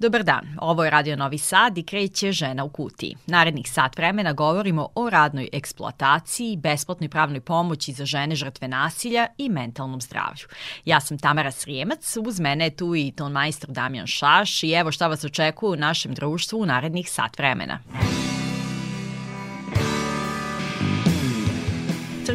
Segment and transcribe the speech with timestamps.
[0.00, 3.16] Dobar dan, ovo je Radio Novi Sad i kreće Žena u kutiji.
[3.26, 9.48] Narednih sat vremena govorimo o radnoj eksploataciji, besplatnoj pravnoj pomoći za žene žrtve nasilja i
[9.48, 10.46] mentalnom zdravlju.
[10.84, 14.92] Ja sam Tamara Srijemac, uz mene je tu i ton majstor Damjan Šaš i evo
[14.92, 17.78] šta vas očekuje u našem društvu u narednih sat vremena.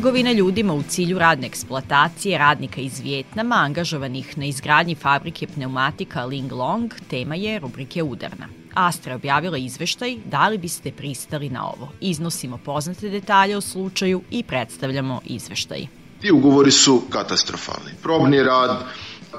[0.04, 6.52] Trgovina ljudima u cilju radne eksploatacije radnika iz Vjetnama angažovanih na izgradnji fabrike pneumatika Ling
[6.52, 8.48] Long tema je rubrike Udarna.
[8.74, 11.90] Astra je objavila izveštaj da li biste pristali na ovo.
[12.02, 15.88] Iznosimo poznate detalje o slučaju i predstavljamo izveštaj.
[16.22, 17.92] Ti ugovori su katastrofalni.
[18.02, 18.86] Probni rad,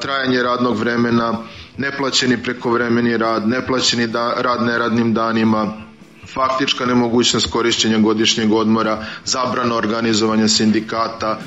[0.01, 1.39] trajanje radnog vremena,
[1.77, 5.85] neplaćeni prekovremeni rad, neplaćeni da, rad neradnim danima,
[6.27, 11.39] faktička nemogućnost korišćenja godišnjeg odmora, zabrana organizovanja sindikata.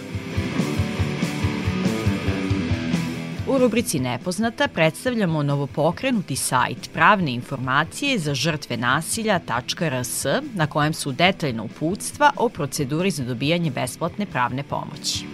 [3.47, 11.64] U rubrici Nepoznata predstavljamo novopokrenuti sajt pravne informacije za žrtve nasilja.rs na kojem su detaljna
[11.64, 15.25] uputstva o proceduri za dobijanje besplatne pravne pomoći.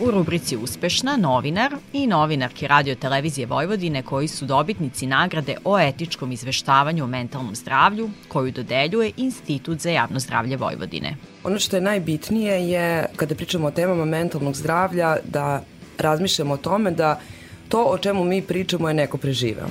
[0.00, 6.32] U rubrici Uspešna novinar i novinarki radio televizije Vojvodine koji su dobitnici nagrade o etičkom
[6.32, 11.16] izveštavanju o mentalnom zdravlju koju dodeljuje Institut za javno zdravlje Vojvodine.
[11.44, 15.62] Ono što je najbitnije je kada pričamo o temama mentalnog zdravlja da
[15.98, 17.20] razmišljamo o tome da
[17.68, 19.68] to o čemu mi pričamo je neko preživeo.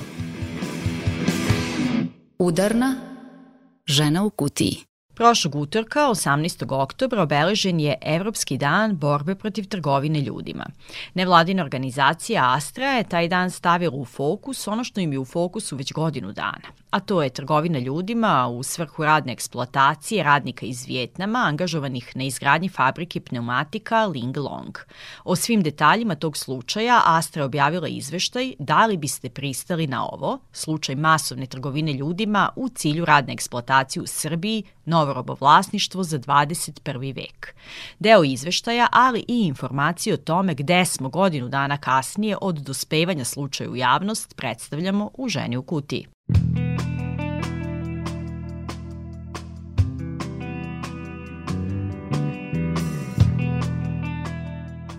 [2.38, 2.94] Udarna
[3.86, 4.87] žena u kutiji.
[5.18, 6.74] Prošlog utorka, 18.
[6.74, 10.66] oktobra, obeležen je Evropski dan borbe protiv trgovine ljudima.
[11.14, 15.76] Nevladina organizacija Astra je taj dan stavila u fokus ono što im je u fokusu
[15.76, 21.38] već godinu dana, a to je trgovina ljudima u svrhu radne eksploatacije radnika iz Vjetnama
[21.38, 24.78] angažovanih na izgradnji fabrike pneumatika Ling Long.
[25.24, 30.38] O svim detaljima tog slučaja Astra je objavila izveštaj da li biste pristali na ovo,
[30.52, 37.14] slučaj masovne trgovine ljudima u cilju radne eksploatacije u Srbiji, Novo robovlasništvo za 21.
[37.14, 37.54] vek.
[37.98, 43.70] Deo izveštaja, ali i informacije o tome gde smo godinu dana kasnije od dospevanja slučaja
[43.70, 46.06] u javnost predstavljamo u Ženi u kutiji.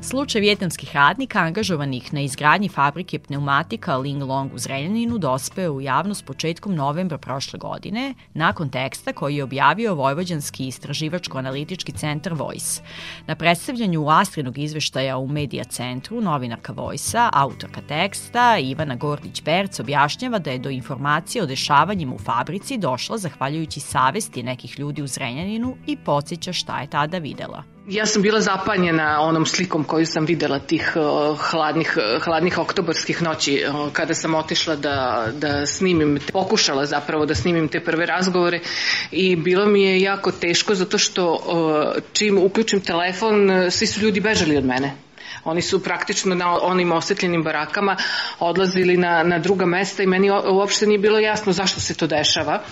[0.10, 6.26] Slučaj vjetnamskih radnika angažovanih na izgradnji fabrike pneumatika Ling Long u Zrenjaninu dospeo u javnost
[6.26, 12.82] početkom novembra prošle godine, nakon teksta koji je objavio Vojvođanski istraživačko-analitički centar Voice.
[13.28, 20.52] Na predstavljanju Astrinog izveštaja u Medija centru, novinarka Voice-a, autorka teksta Ivana Gordić-Berc objašnjava da
[20.52, 25.98] je do informacije o dešavanjima u fabrici došla zahvaljujući savesti nekih ljudi u Zrenjaninu i
[25.98, 27.79] podsjeća šta je tada videla.
[27.90, 33.22] Ja sam bila zapanjena onom slikom koju sam videla tih uh, hladnih, uh, hladnih oktobarskih
[33.24, 38.60] noći uh, kada sam otišla da, da snimim, pokušala zapravo da snimim te prve razgovore
[39.12, 44.20] i bilo mi je jako teško zato što uh, čim uključim telefon svi su ljudi
[44.20, 44.96] bežali od mene.
[45.44, 47.98] Oni su praktično na onim osetljenim barakama
[48.40, 52.64] odlazili na, na druga mesta i meni uopšte nije bilo jasno zašto se to dešava.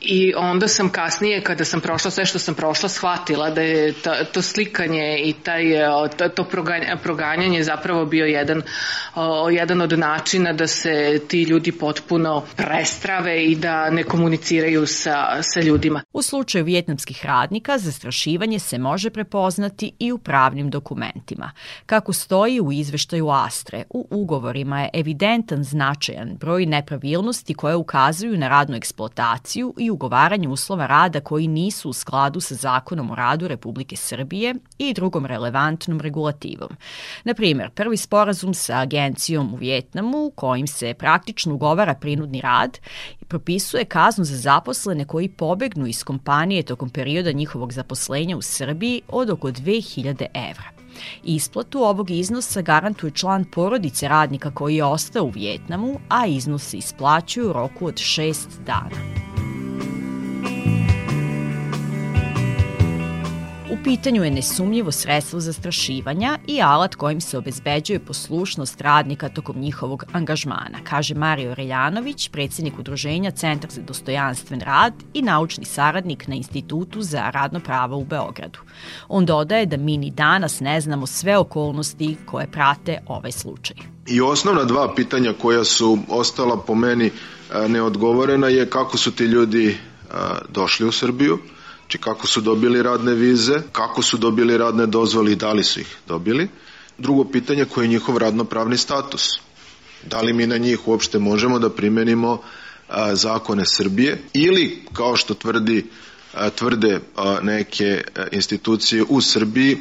[0.00, 4.24] I onda sam kasnije, kada sam prošla sve što sam prošla, shvatila da je ta,
[4.24, 5.64] to slikanje i taj,
[6.16, 6.44] to, to
[7.02, 8.62] proganjanje zapravo bio jedan,
[9.52, 15.60] jedan od načina da se ti ljudi potpuno prestrave i da ne komuniciraju sa, sa
[15.60, 16.02] ljudima.
[16.12, 21.50] U slučaju vjetnamskih radnika, zastrašivanje se može prepoznati i u pravnim dokumentima.
[21.86, 28.48] Kako stoji u izveštaju Astre, u ugovorima je evidentan značajan broj nepravilnosti koje ukazuju na
[28.48, 33.96] radnu eksploataciju i ugovaranju uslova rada koji nisu u skladu sa zakonom o radu Republike
[33.96, 36.68] Srbije i drugom relevantnom regulativom.
[37.24, 42.78] Na primer, prvi sporazum sa agencijom u Vjetnamu kojim se praktično ugovara prinudni rad
[43.28, 49.30] propisuje kaznu za zaposlene koji pobegnu iz kompanije tokom perioda njihovog zaposlenja u Srbiji od
[49.30, 50.80] oko 2000 evra.
[51.24, 56.76] Isplatu ovog iznosa garantuje član porodice radnika koji je ostao u Vjetnamu, a iznos se
[56.76, 59.59] isplaćuje u roku od šest dana.
[63.84, 70.78] Pitanju je nesumljivo sredstvo zastrašivanja i alat kojim se obezbeđuje poslušnost radnika tokom njihovog angažmana,
[70.84, 77.30] kaže Mario Reljanović, predsednik udruženja Centar za dostojanstven rad i naučni saradnik na Institutu za
[77.30, 78.58] radno pravo u Beogradu.
[79.08, 83.76] On dodaje da mi ni danas ne znamo sve okolnosti koje prate ovaj slučaj.
[84.06, 89.24] I osnovna dva pitanja koja su ostala po meni e, neodgovorena je kako su ti
[89.24, 89.76] ljudi e,
[90.48, 91.38] došli u Srbiju,
[91.90, 95.80] Znači kako su dobili radne vize, kako su dobili radne dozvole i da li su
[95.80, 96.48] ih dobili.
[96.98, 99.40] Drugo pitanje koje je njihov radnopravni status.
[100.02, 102.42] Da li mi na njih uopšte možemo da primenimo
[102.88, 105.86] a, zakone Srbije ili kao što tvrdi
[106.34, 108.02] a, tvrde a, neke
[108.32, 109.78] institucije u Srbiji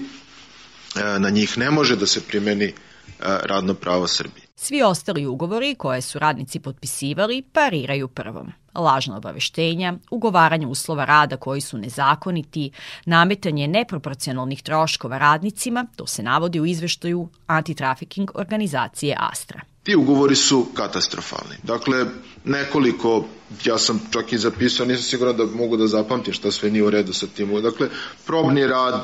[1.19, 2.73] na njih ne može da se primeni
[3.19, 4.48] radno pravo Srbije.
[4.61, 8.51] Svi ostali ugovori koje su radnici potpisivali pariraju prvom.
[8.75, 12.71] Lažna obaveštenja, ugovaranje uslova rada koji su nezakoniti,
[13.05, 19.61] nametanje neproporcionalnih troškova radnicima, to se navodi u izveštaju antitrafiking organizacije Astra.
[19.83, 21.55] Ti ugovori su katastrofalni.
[21.63, 22.05] Dakle,
[22.45, 23.25] nekoliko,
[23.65, 26.89] ja sam čak i zapisao, nisam siguran da mogu da zapamtim šta sve nije u
[26.89, 27.61] redu sa tim.
[27.61, 27.89] Dakle,
[28.25, 29.03] probni rad,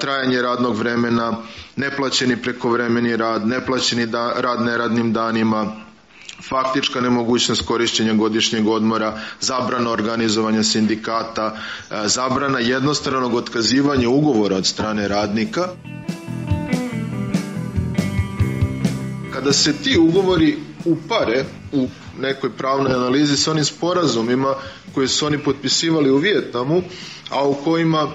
[0.00, 1.36] trajanje radnog vremena,
[1.76, 5.72] neplaćeni prekovremeni rad, neplaćeni da, rad neradnim danima,
[6.48, 11.56] faktička nemogućnost korišćenja godišnjeg odmora, zabrana organizovanja sindikata,
[12.04, 15.68] zabrana jednostranog otkazivanja ugovora od strane radnika.
[19.32, 21.88] Kada se ti ugovori upare u
[22.20, 24.54] nekoj pravnoj analizi sa onim sporazumima
[24.94, 26.82] koje su oni potpisivali u Vijetnamu,
[27.30, 28.08] a u kojima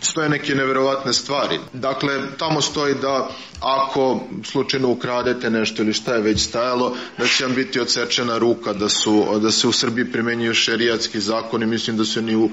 [0.00, 1.58] stoje neke neverovatne stvari.
[1.72, 7.44] Dakle, tamo stoji da ako slučajno ukradete nešto ili šta je već stajalo, da će
[7.44, 12.04] vam biti odsečena ruka, da, su, da se u Srbiji primenjuju šerijatski zakoni, mislim da
[12.04, 12.50] se ni u,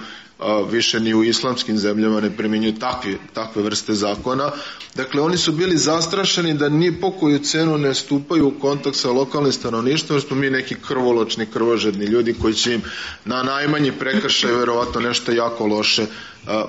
[0.72, 4.52] više ni u islamskim zemljama ne primenjuju takve, takve vrste zakona.
[4.96, 9.12] Dakle, oni su bili zastrašeni da ni po koju cenu ne stupaju u kontakt sa
[9.12, 12.82] lokalnim stanovništvom, jer smo mi neki krvoločni, krvožedni ljudi koji će im
[13.26, 16.06] na najmanji prekršaj verovatno nešto jako loše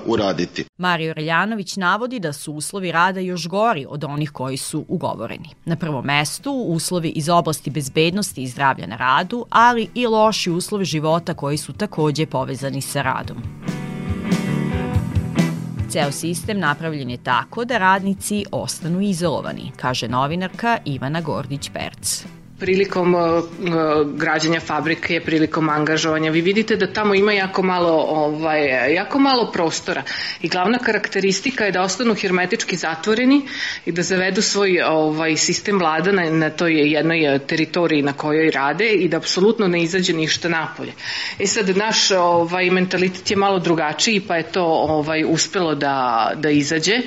[0.05, 0.65] uraditi.
[0.77, 5.49] Mario Reljanović navodi da su uslovi rada još gori od onih koji su ugovoreni.
[5.65, 10.85] Na prvom mestu uslovi iz oblasti bezbednosti i zdravlja na radu, ali i loši uslovi
[10.85, 13.64] života koji su takođe povezani sa radom.
[15.89, 22.25] Ceo sistem napravljen je tako da radnici ostanu izolovani, kaže novinarka Ivana Gordić-Perc
[22.59, 23.43] prilikom uh, uh,
[24.15, 26.31] građanja fabrike, prilikom angažovanja.
[26.31, 30.03] Vi vidite da tamo ima jako malo, ovaj, jako malo prostora
[30.41, 33.41] i glavna karakteristika je da ostanu hermetički zatvoreni
[33.85, 38.89] i da zavedu svoj ovaj, sistem vlada na, na toj jednoj teritoriji na kojoj rade
[38.89, 40.93] i da apsolutno ne izađe ništa napolje.
[41.39, 46.49] E sad, naš ovaj, mentalitet je malo drugačiji pa je to ovaj, uspelo da, da
[46.49, 47.01] izađe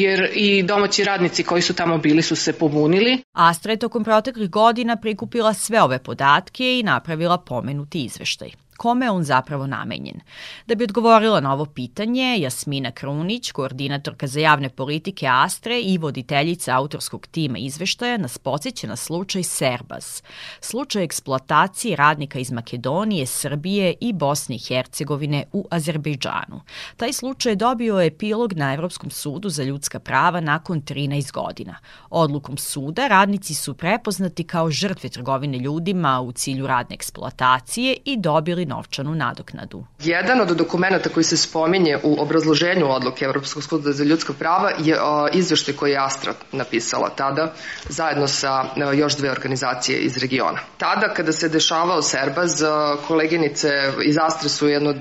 [0.00, 3.18] jer i domaći radnici koji su tamo bili su se pobunili.
[3.32, 9.10] Astra je tokom proteklih godina prikupila sve ove podatke i napravila pomenuti izveštaj kome je
[9.10, 10.20] on zapravo namenjen.
[10.66, 16.76] Da bi odgovorila na ovo pitanje, Jasmina Krunić, koordinatorka za javne politike Astre i voditeljica
[16.76, 20.22] autorskog tima izveštaja, nas podsjeća na slučaj Serbas,
[20.60, 26.60] slučaj eksploatacije radnika iz Makedonije, Srbije i Bosne i Hercegovine u Azerbejdžanu.
[26.96, 31.76] Taj slučaj dobio epilog na Evropskom sudu za ljudska prava nakon 13 godina.
[32.10, 38.65] Odlukom suda radnici su prepoznati kao žrtve trgovine ljudima u cilju radne eksploatacije i dobili
[38.66, 39.84] novčanu nadoknadu.
[39.98, 44.96] Jedan od dokumenta koji se spominje u obrazloženju odluke Evropskog suda za ljudska prava je
[45.32, 47.52] izveštaj koji je Astra napisala tada
[47.88, 50.58] zajedno sa još dve organizacije iz regiona.
[50.78, 52.62] Tada kada se dešavao Serbaz,
[53.08, 54.94] koleginice iz Astre su jedno,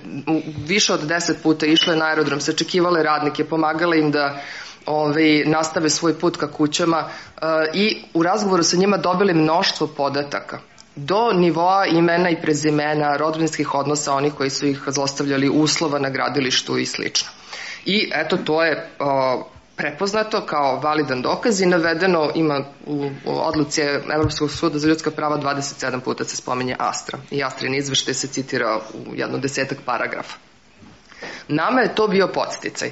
[0.67, 4.41] više od deset puta išle na aerodrom, sačekivale radnike, pomagale im da
[4.85, 7.09] ovaj, nastave svoj put ka kućama
[7.73, 10.59] i u razgovoru sa njima dobili mnoštvo podataka
[10.95, 16.77] do nivoa imena i prezimena, rodbinskih odnosa onih koji su ih zlostavljali uslova na gradilištu
[16.77, 17.29] i slično.
[17.85, 19.43] I eto, to je o,
[19.75, 23.81] prepoznato kao validan dokaz i navedeno ima u, u odluci
[24.13, 28.79] Evropskog suda za ljudska prava 27 puta se spominje Astra i Astrin izveštaj se citira
[28.93, 30.37] u jedno desetak paragrafa.
[31.47, 32.91] Nama je to bio podsticaj.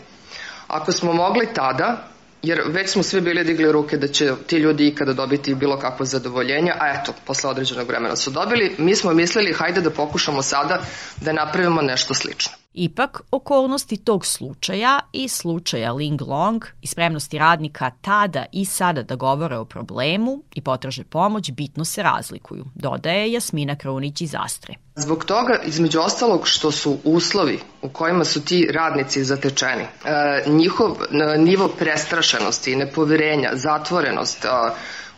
[0.68, 2.08] Ako smo mogli tada
[2.44, 6.06] jer već smo svi bili digli ruke da će ti ljudi ikada dobiti bilo kakvo
[6.06, 8.76] zadovoljenje, a eto, posle određenog vremena su dobili.
[8.78, 10.82] Mi smo mislili, hajde da pokušamo sada
[11.22, 12.63] da napravimo nešto slično.
[12.74, 19.16] Ipak, okolnosti tog slučaja i slučaja Ling Long i spremnosti radnika tada i sada da
[19.16, 24.74] govore o problemu i potraže pomoć bitno se razlikuju, dodaje Jasmina Krunić iz Astre.
[24.96, 30.92] Zbog toga, između ostalog, što su uslovi u kojima su ti radnici zatečeni, e, njihov
[30.92, 34.50] e, nivo prestrašenosti, nepoverenja, zatvorenost, e,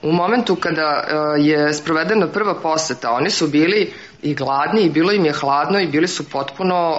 [0.02, 0.90] u momentu kada
[1.38, 3.94] je sprovedena prva poseta, oni su bili
[4.26, 6.98] i gladni i bilo im je hladno i bili su potpuno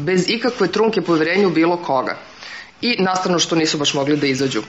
[0.00, 2.16] bez ikakve trunke poverenja u bilo koga
[2.80, 4.66] i nastavno što nisu baš mogli da izađu uh,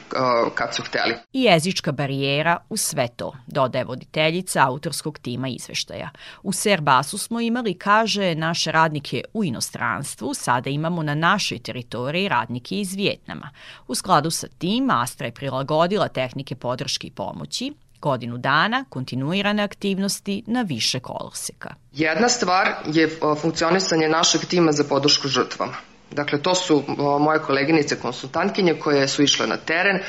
[0.55, 1.15] kad su hteli.
[1.33, 6.09] I jezička barijera u sve to, dodaje voditeljica autorskog tima izveštaja.
[6.43, 12.75] U Serbasu smo imali, kaže, naše radnike u inostranstvu, sada imamo na našoj teritoriji radnike
[12.75, 13.49] iz Vjetnama.
[13.87, 20.43] U skladu sa tim, Astra je prilagodila tehnike podrške i pomoći, godinu dana kontinuirane aktivnosti
[20.47, 21.69] na više koloseka.
[21.93, 23.09] Jedna stvar je
[23.41, 25.75] funkcionisanje našeg tima za podršku žrtvama.
[26.11, 26.83] Dakle, to su
[27.19, 29.99] moje koleginice konsultantkinje koje su išle na teren,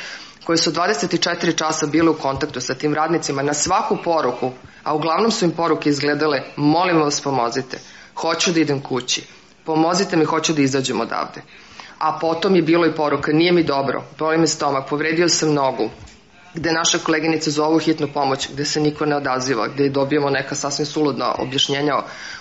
[0.45, 4.53] koje su 24 časa bile u kontaktu sa tim radnicima na svaku poruku,
[4.85, 7.79] a uglavnom su im poruke izgledale molim vas pomozite,
[8.15, 9.23] hoću da idem kući,
[9.65, 11.43] pomozite mi, hoću da izađem odavde.
[11.99, 15.91] A potom je bilo i poruka, nije mi dobro, boli me stomak, povredio sam nogu,
[16.55, 20.87] gde naše koleginice zovu hitnu pomoć, gde se niko ne odaziva, gde dobijemo neka sasvim
[20.87, 21.95] suludna objašnjenja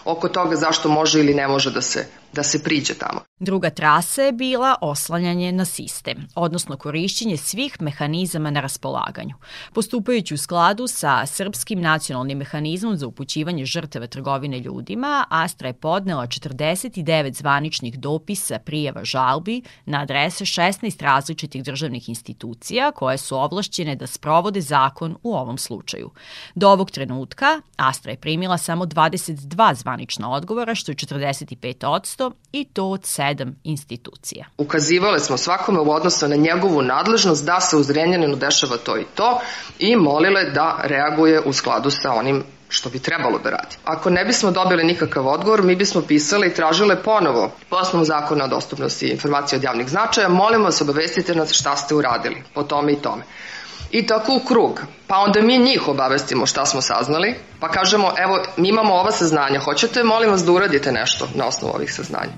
[0.06, 3.22] oko toga zašto može ili ne može da se da se priđe tamo.
[3.40, 9.36] Druga trasa je bila oslanjanje na sistem, odnosno korišćenje svih mehanizama na raspolaganju.
[9.74, 16.28] Postupajući u skladu sa Srpskim nacionalnim mehanizmom za upućivanje žrtava trgovine ljudima, Astra je podnela
[16.28, 24.08] 49 zvaničnih dopisa prijava žalbi na adrese 16 različitih državnih institucija koje su ovlašćene da
[24.08, 26.12] sprovode zakon u ovom slučaju.
[26.56, 31.86] Do ovog trenutka Astra je primila samo 22 zvanična odgovora, što je 45
[32.52, 34.46] i to od sedam institucija.
[34.58, 39.06] Ukazivale smo svakome u odnosu na njegovu nadležnost da se u Zrenjaninu dešava to i
[39.16, 39.42] to
[39.80, 43.76] i molile da reaguje u skladu sa onim što bi trebalo da radi.
[43.84, 48.46] Ako ne bismo dobili nikakav odgovor, mi bismo pisali i tražile ponovo po osnovu zakona
[48.46, 52.94] o dostupnosti informacije od javnih značaja, molimo vas obavestite nas šta ste uradili po tome
[52.94, 53.24] i tome.
[53.98, 54.82] I tako u krug.
[55.08, 59.60] Pa onda mi njih obavestimo šta smo saznali, pa kažemo, evo, mi imamo ova saznanja,
[59.60, 62.32] hoćete, molim vas da uradite nešto na osnovu ovih saznanja.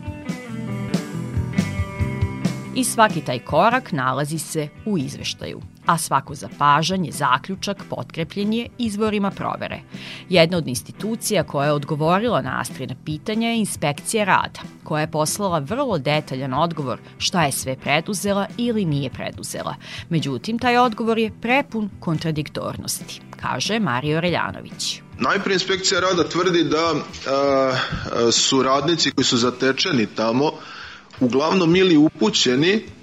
[2.76, 9.32] I svaki taj korak nalazi se u izveštaju a svako zapažanje, zaključak potkrepljen je izvorima
[9.32, 9.80] provere.
[10.30, 15.60] Jedna od institucija koja je odgovorila na Astrina pitanja je inspekcija rada, koja je poslala
[15.60, 19.76] vrlo detaljan odgovor šta je sve preduzela ili nije preduzela.
[20.10, 25.02] Međutim, taj odgovor je prepun kontradiktornosti, kaže Mario Reljanović.
[25.20, 26.94] Najprije inspekcija rada tvrdi da
[27.28, 27.74] a,
[28.32, 30.52] su radnici koji su zatečeni tamo
[31.20, 32.99] uglavnom ili upućeni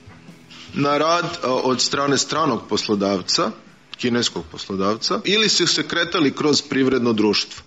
[0.76, 3.50] na rad od strane stranog poslodavca,
[3.96, 7.62] kineskog poslodavca, ili su se kretali kroz privredno društvo.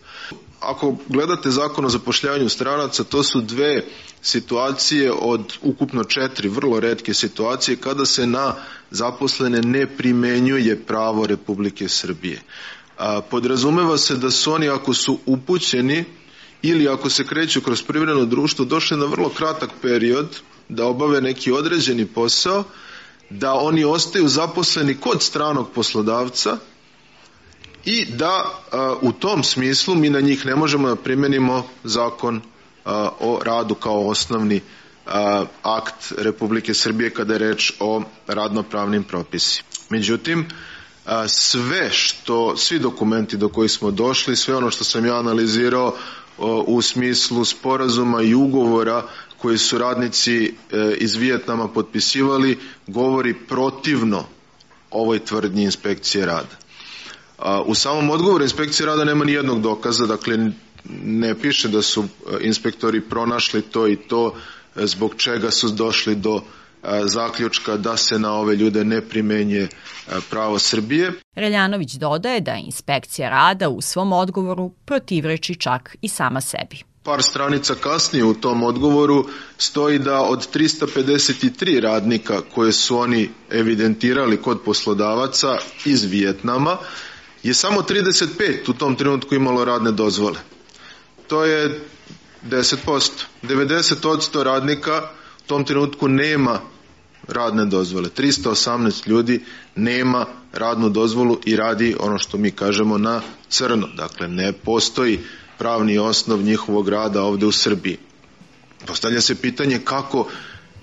[0.59, 3.83] Ako gledate zakon o zapošljavanju stranaca, to su dve
[4.21, 8.55] situacije od ukupno četiri vrlo redke situacije kada se na
[8.91, 12.41] zaposlene ne primenjuje pravo Republike Srbije.
[13.29, 16.05] Podrazumeva se da su oni ako su upućeni
[16.61, 20.39] ili ako se kreću kroz privredno društvo došli na vrlo kratak period
[20.69, 22.63] da obave neki određeni posao
[23.29, 26.57] da oni ostaju zaposleni kod stranog poslodavca
[27.85, 32.41] i da a, u tom smislu mi na njih ne možemo da primenimo zakon
[32.85, 34.61] a, o radu kao osnovni
[35.05, 39.69] a, akt Republike Srbije kada je reč o radnopravnim propisima.
[39.89, 40.47] Međutim,
[41.27, 45.95] sve što, svi dokumenti do kojih smo došli, sve ono što sam ja analizirao
[46.67, 49.03] u smislu sporazuma i ugovora
[49.41, 50.51] koji su radnici e,
[50.97, 54.23] iz Vijetnama potpisivali govori protivno
[54.91, 56.55] ovoj tvrdnji inspekcije rada.
[57.65, 60.51] U samom odgovoru inspekcije rada nema ni jednog dokaza, dakle
[61.03, 64.35] ne piše da su e, inspektori pronašli to i to
[64.75, 66.41] e, zbog čega su došli do
[67.05, 69.67] zaključka da se na ove ljude ne primenje
[70.29, 71.11] pravo Srbije.
[71.35, 77.75] Reljanović dodaje da inspekcija rada u svom odgovoru protivreči čak i sama sebi par stranica
[77.75, 79.25] kasnije u tom odgovoru
[79.57, 86.77] stoji da od 353 radnika koje su oni evidentirali kod poslodavaca iz Vijetnama
[87.43, 90.39] je samo 35 u tom trenutku imalo radne dozvole.
[91.27, 91.79] To je
[92.49, 93.11] 10%.
[93.43, 95.09] 90% radnika
[95.45, 96.59] u tom trenutku nema
[97.27, 98.09] radne dozvole.
[98.17, 99.43] 318 ljudi
[99.75, 103.87] nema radnu dozvolu i radi ono što mi kažemo na crno.
[103.97, 105.19] Dakle, ne postoji
[105.59, 107.97] pravni osnov njihovog rada ovde u Srbiji.
[108.85, 110.27] Postavlja se pitanje kako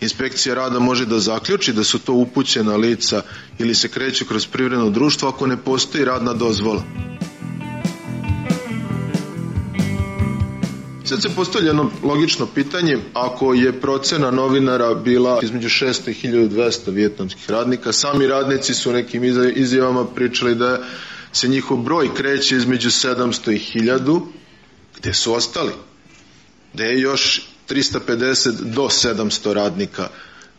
[0.00, 3.22] inspekcija rada može da zaključi da su to upućena lica
[3.58, 6.82] ili se kreće kroz privredno društvo ako ne postoji radna dozvola.
[11.04, 16.90] Sad se postavlja jedno logično pitanje, ako je procena novinara bila između 600 i 1200
[16.92, 20.78] vjetnamskih radnika, sami radnici su nekim izjavama pričali da
[21.32, 24.20] se njihov broj kreće između 700 i 1000,
[24.98, 25.72] gde su ostali?
[26.74, 30.08] Gde je još 350 do 700 radnika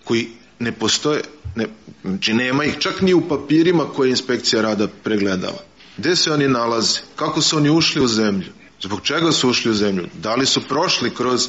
[0.03, 0.27] koji
[0.59, 1.21] ne postoje,
[1.55, 1.67] ne,
[2.03, 5.59] znači nema ih čak ni u papirima koje inspekcija rada pregledava.
[5.97, 6.99] Gde se oni nalaze?
[7.15, 8.47] Kako su oni ušli u zemlju?
[8.81, 10.07] Zbog čega su ušli u zemlju?
[10.21, 11.47] Da li su prošli kroz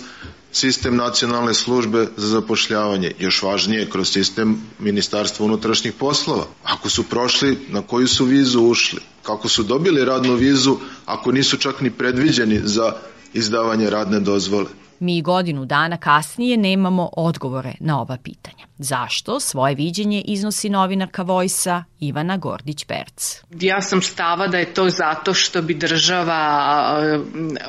[0.53, 6.47] sistem nacionalne službe za zapošljavanje, još važnije kroz sistem Ministarstva unutrašnjih poslova.
[6.65, 9.01] Ako su prošli, na koju su vizu ušli?
[9.23, 10.77] Kako su dobili radnu vizu
[11.07, 12.93] ako nisu čak ni predviđeni za
[13.35, 14.67] izdavanje radne dozvole?
[15.01, 18.67] Mi godinu dana kasnije nemamo odgovore na ova pitanja.
[18.79, 19.41] Zašto?
[19.41, 23.43] Svoje viđenje iznosi novinarka Vojsa Ivana Gordić-Perc.
[23.61, 26.39] Ja sam stava da je to zato što bi država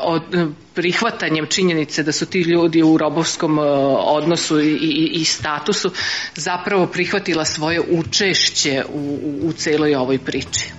[0.01, 0.23] od
[0.75, 3.59] prihvatanjem činjenice da su ti ljudi u robovskom
[3.97, 5.91] odnosu i, i, i statusu
[6.35, 10.71] zapravo prihvatila svoje učešće u, u, u celoj ovoj priči.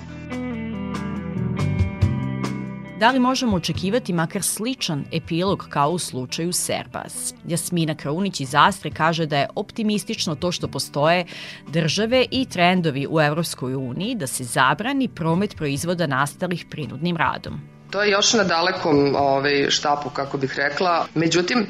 [3.00, 7.34] Da li možemo očekivati makar sličan epilog kao u slučaju Serbas?
[7.48, 11.24] Jasmina Kraunić iz Astre kaže da je optimistično to što postoje
[11.68, 17.60] države i trendovi u Evropskoj uniji da se zabrani promet proizvoda nastalih prinudnim radom.
[17.90, 21.06] To je još na dalekom ovaj, štapu, kako bih rekla.
[21.14, 21.66] Međutim,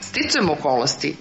[0.00, 1.16] sticajem okolnosti,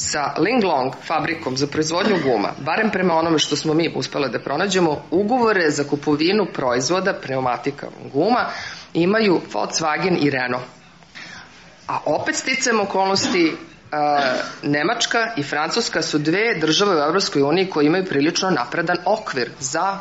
[0.00, 5.02] sa Linglong fabrikom za proizvodnju guma, barem prema onome što smo mi uspele da pronađemo,
[5.10, 8.46] ugovore za kupovinu proizvoda pneumatika guma
[8.94, 10.64] imaju Volkswagen i Renault.
[11.88, 13.52] A opet sticajem okolnosti
[14.62, 19.98] Nemačka i Francuska su dve države u Evropskoj uniji koje imaju prilično napredan okvir za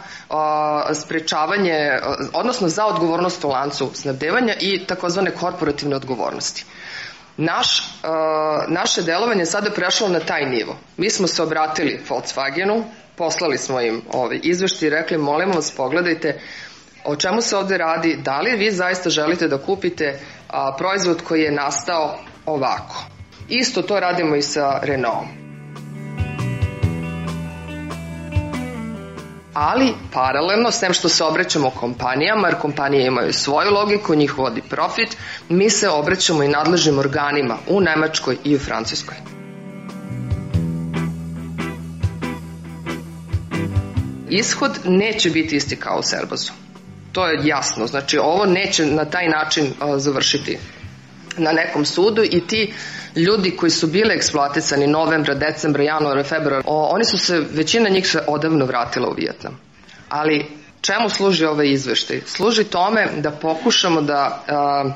[0.94, 2.00] sprečavanje,
[2.34, 6.66] odnosno za odgovornost u lancu snabdevanja i takozvane korporativne odgovornosti.
[7.42, 10.78] Naš, uh, naše delovanje sada prešlo na taj nivo.
[10.98, 12.84] Mi smo se obratili Volkswagenu,
[13.16, 16.40] poslali smo im ovaj izvešti i rekli molimo vas pogledajte
[17.06, 21.42] o čemu se ovde radi, da li vi zaista želite da kupite a, proizvod koji
[21.42, 23.04] je nastao ovako.
[23.50, 25.39] Isto to radimo i sa Renaultom.
[29.54, 35.18] Ali paralelno, sem što se obraćamo kompanijama, jer kompanije imaju svoju logiku, njih vodi profit,
[35.50, 39.18] mi se obraćamo i nadležnim organima u Nemačkoj i u Francuskoj.
[44.30, 46.52] Ishod neće biti isti kao u Serbazu.
[47.12, 47.88] To je jasno.
[47.88, 50.58] Znači, ovo neće na taj način uh, završiti
[51.38, 52.74] na nekom sudu i ti
[53.16, 58.08] ljudi koji su bili eksploatisani novembra, decembra, januara, februara, o, oni su se, većina njih
[58.08, 59.60] se odavno vratila u Vijetnam.
[60.10, 60.46] Ali
[60.82, 62.22] čemu služi ovaj izveštaj?
[62.26, 64.92] Služi tome da pokušamo da a,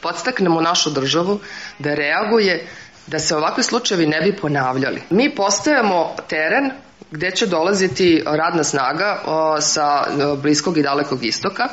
[0.00, 1.40] podstaknemo našu državu
[1.78, 2.66] da reaguje
[3.06, 5.02] da se ovakvi slučajevi ne bi ponavljali.
[5.10, 6.70] Mi postajamo teren
[7.10, 10.04] gde će dolaziti radna snaga o, sa
[10.42, 11.68] bliskog i dalekog istoka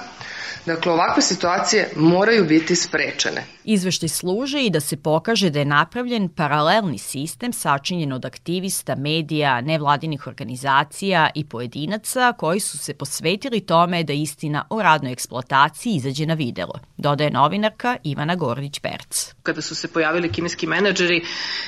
[0.65, 3.43] Dakle, ovakve situacije moraju biti sprečene.
[3.67, 9.62] Izveštaj služe i da se pokaže da je napravljen paralelni sistem sačinjen od aktivista, medija,
[9.62, 16.25] nevladinih organizacija i pojedinaca koji su se posvetili tome da istina o radnoj eksploataciji izađe
[16.25, 19.34] na videlo, dodaje novinarka Ivana Gordić-Perc.
[19.43, 21.21] Kada su se pojavili kineski menadžeri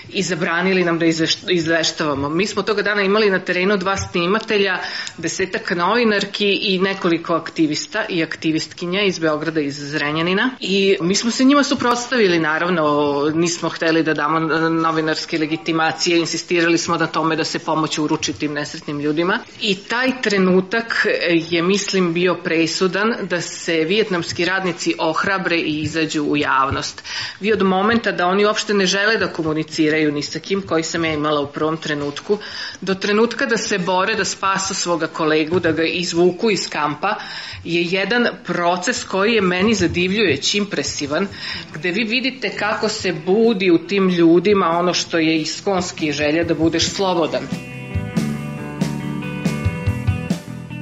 [0.09, 1.05] i zabranili nam da
[1.49, 2.29] izveštavamo.
[2.29, 4.79] Mi smo toga dana imali na terenu dva snimatelja,
[5.17, 11.31] desetak novinarki i nekoliko aktivista i aktivistki Srpkinja iz Beograda iz Zrenjanina i mi smo
[11.31, 17.43] se njima suprotstavili naravno, nismo hteli da damo novinarske legitimacije, insistirali smo na tome da
[17.43, 21.07] se pomoć uruči tim nesretnim ljudima i taj trenutak
[21.49, 27.03] je mislim bio presudan da se vijetnamski radnici ohrabre i izađu u javnost.
[27.39, 31.05] Vi od momenta da oni uopšte ne žele da komuniciraju ni sa kim koji sam
[31.05, 32.37] ja imala u prvom trenutku,
[32.81, 37.15] do trenutka da se bore da spasu svoga kolegu, da ga izvuku iz kampa,
[37.63, 41.27] je jedan proces koji je meni zadivljujući impresivan,
[41.77, 46.53] gde vi vidite kako se budi u tim ljudima ono što je iskonski želja da
[46.53, 47.41] budeš slobodan.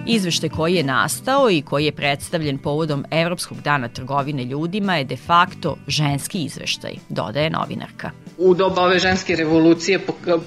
[0.08, 5.17] Izvešte koji je nastao i koji je predstavljen povodom Evropskog dana trgovine ljudima je de
[5.17, 8.12] facto ženski izveštaj, dodaje novinarka.
[8.38, 9.99] U doba ove ženske revolucije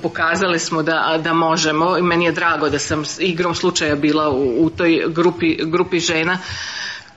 [0.03, 4.65] pokazali smo da, da možemo i meni je drago da sam igrom slučaja bila u,
[4.65, 6.39] u toj grupi, grupi žena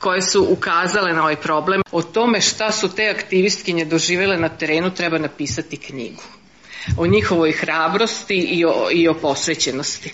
[0.01, 1.81] koje su ukazale na ovaj problem.
[1.91, 6.23] O tome šta su te aktivistkinje doživele na terenu treba napisati knjigu.
[6.97, 10.13] O njihovoj hrabrosti i o, i o posvećenosti.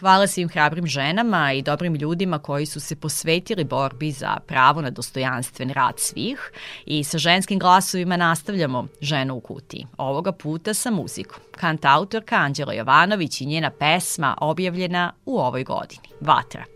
[0.00, 4.90] Hvala svim hrabrim ženama i dobrim ljudima koji su se posvetili borbi za pravo na
[4.90, 6.52] dostojanstven rad svih
[6.86, 9.86] i sa ženskim glasovima nastavljamo Ženu u kutiji.
[9.96, 11.40] Ovoga puta sa muzikom.
[11.50, 16.08] Kant autorka Anđela Jovanović i njena pesma objavljena u ovoj godini.
[16.20, 16.73] Vatra.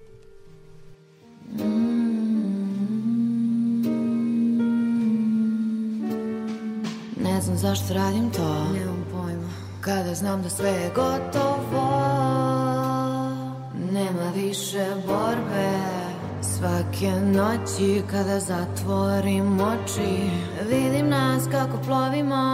[7.23, 8.65] Ne znam zašto radim to.
[8.73, 9.49] Nemam pojma.
[9.81, 12.09] Kada znam da sve je gotovo
[13.93, 15.99] nema više borbe.
[16.43, 20.31] Svake noći kada zatvorim oči
[20.71, 22.45] Vidim nas kako plovimo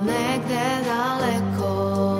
[0.00, 2.15] Negde daleko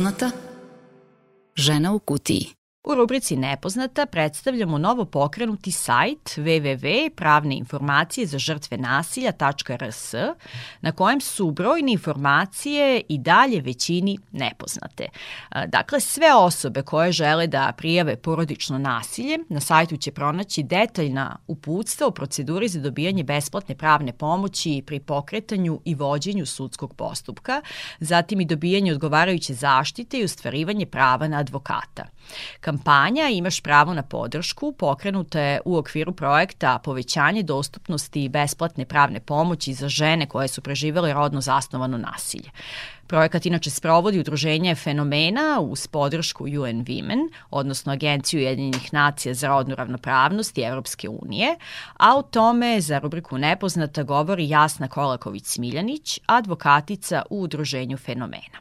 [0.00, 0.32] любезната
[1.56, 2.59] Жена Окутий.
[2.84, 10.14] U rubrici Nepoznata predstavljamo novo pokrenuti sajt www.pravneinformacije za žrtve nasilja.rs
[10.80, 15.08] na kojem su brojne informacije i dalje većini nepoznate.
[15.66, 22.06] Dakle, sve osobe koje žele da prijave porodično nasilje na sajtu će pronaći detaljna uputstva
[22.06, 27.62] o proceduri za dobijanje besplatne pravne pomoći pri pokretanju i vođenju sudskog postupka,
[27.98, 32.04] zatim i dobijanje odgovarajuće zaštite i ustvarivanje prava na advokata.
[32.60, 39.20] Kao Kampanja Imaš pravo na podršku pokrenuta je u okviru projekta Povećanje dostupnosti besplatne pravne
[39.20, 42.50] pomoći za žene koje su preživele rodno zasnovano nasilje.
[43.06, 49.74] Projekat inače sprovodi udruženje fenomena uz podršku UN Women, odnosno Agenciju Jedinjenih nacija za rodnu
[49.74, 51.56] ravnopravnost i Evropske unije,
[51.96, 58.58] a o tome za rubriku Nepoznata govori Jasna Kolaković-Smiljanić, advokatica u udruženju fenomena.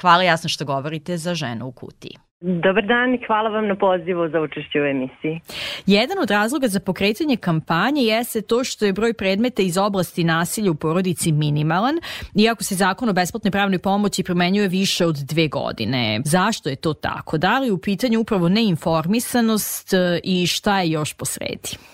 [0.00, 2.23] Hvala jasno što govorite za ženu u kutiji.
[2.46, 5.40] Dobar dan i hvala vam na pozivu za učešće u emisiji.
[5.86, 10.70] Jedan od razloga za pokretanje kampanje jeste to što je broj predmeta iz oblasti nasilja
[10.70, 11.94] u porodici minimalan,
[12.34, 16.20] iako se zakon o besplatnoj pravnoj pomoći primenjuje više od dve godine.
[16.24, 17.38] Zašto je to tako?
[17.38, 21.93] Da li u pitanju upravo neinformisanost e, i šta je još posredi?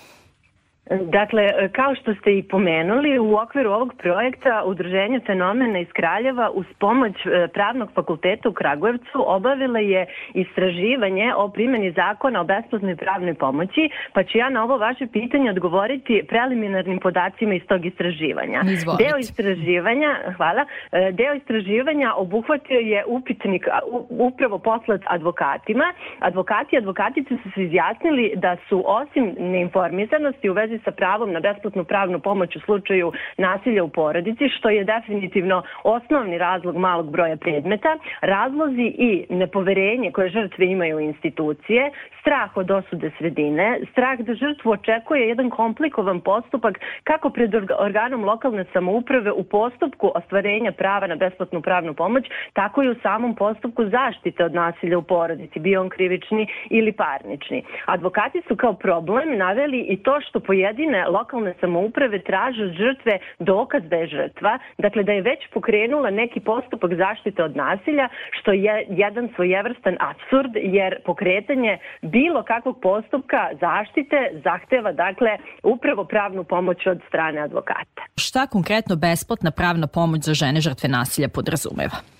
[0.90, 6.66] Dakle, kao što ste i pomenuli, u okviru ovog projekta Udruženje fenomena iz Kraljeva uz
[6.78, 13.34] pomoć e, Pravnog fakulteta u Kragujevcu obavila je istraživanje o primjeni zakona o besplatnoj pravnoj
[13.34, 18.60] pomoći, pa ću ja na ovo vaše pitanje odgovoriti preliminarnim podacima iz tog istraživanja.
[18.64, 19.04] Izvolite.
[19.04, 23.66] Deo istraživanja, hvala, e, deo istraživanja obuhvatio je upitnik
[24.08, 25.84] upravo poslat advokatima.
[26.18, 31.40] Advokati i advokatice su se izjasnili da su osim neinformisanosti u vezi sa pravom na
[31.40, 37.36] besplatnu pravnu pomoć u slučaju nasilja u porodici, što je definitivno osnovni razlog malog broja
[37.36, 41.90] predmeta, razlozi i nepoverenje koje žrtve imaju u institucije,
[42.20, 48.64] strah od osude sredine, strah da žrtvu očekuje jedan komplikovan postupak kako pred organom lokalne
[48.72, 54.44] samouprave u postupku ostvarenja prava na besplatnu pravnu pomoć, tako i u samom postupku zaštite
[54.44, 57.62] od nasilja u porodici, bio on krivični ili parnični.
[57.86, 63.82] Advokati su kao problem naveli i to što po pojedine lokalne samouprave traže žrtve dokaz
[63.90, 68.08] da je žrtva, dakle da je već pokrenula neki postupak zaštite od nasilja,
[68.40, 75.30] što je jedan svojevrstan absurd, jer pokretanje bilo kakvog postupka zaštite zahteva dakle
[75.62, 78.02] upravo pravnu pomoć od strane advokata.
[78.16, 82.19] Šta konkretno besplatna pravna pomoć za žene žrtve nasilja podrazumeva?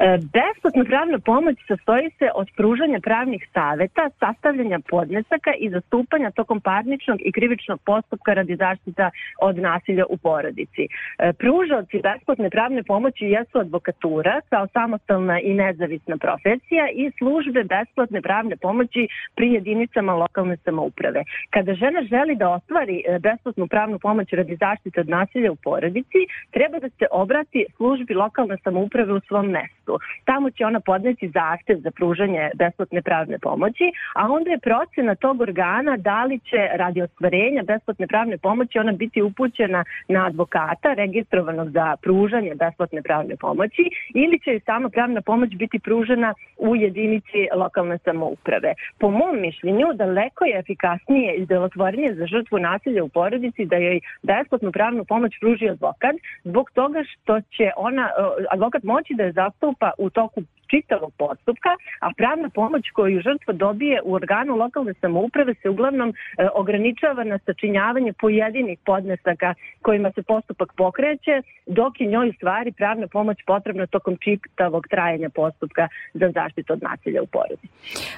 [0.00, 6.60] E, besplatna pravna pomoć sastoji se od pružanja pravnih saveta, sastavljanja podnesaka i zastupanja tokom
[6.60, 10.82] parničnog i krivičnog postupka radi zaštita od nasilja u porodici.
[11.18, 18.22] E, pružalci besplatne pravne pomoći jesu advokatura kao samostalna i nezavisna profesija i službe besplatne
[18.22, 21.24] pravne pomoći pri jedinicama lokalne samouprave.
[21.50, 26.20] Kada žena želi da ostvari e, besplatnu pravnu pomoć radi zaštite od nasilja u porodici,
[26.50, 29.98] treba da se obrati službi lokalne samouprave u svom mestu mestu.
[30.24, 35.40] Tamo će ona podneti zahtev za pružanje besplatne pravne pomoći, a onda je procena tog
[35.40, 41.70] organa da li će radi ostvarenja besplatne pravne pomoći ona biti upućena na advokata registrovanog
[41.70, 43.82] za pružanje besplatne pravne pomoći
[44.14, 48.74] ili će sama pravna pomoć biti pružena u jedinici lokalne samouprave.
[48.98, 54.00] Po mom mišljenju, daleko je efikasnije i delotvornije za žrtvu nasilja u porodici da joj
[54.22, 58.10] besplatnu pravnu pomoć pruži advokat, zbog toga što će ona,
[58.50, 63.52] advokat moći da je zastupa postupa u toku čitavog postupka, a pravna pomoć koju žrtva
[63.54, 66.14] dobije u organu lokalne samouprave se uglavnom e,
[66.54, 73.38] ograničava na sačinjavanje pojedinih podnesaka kojima se postupak pokreće, dok je njoj stvari pravna pomoć
[73.46, 77.68] potrebna tokom čitavog trajanja postupka za zaštitu od nasilja u porodici.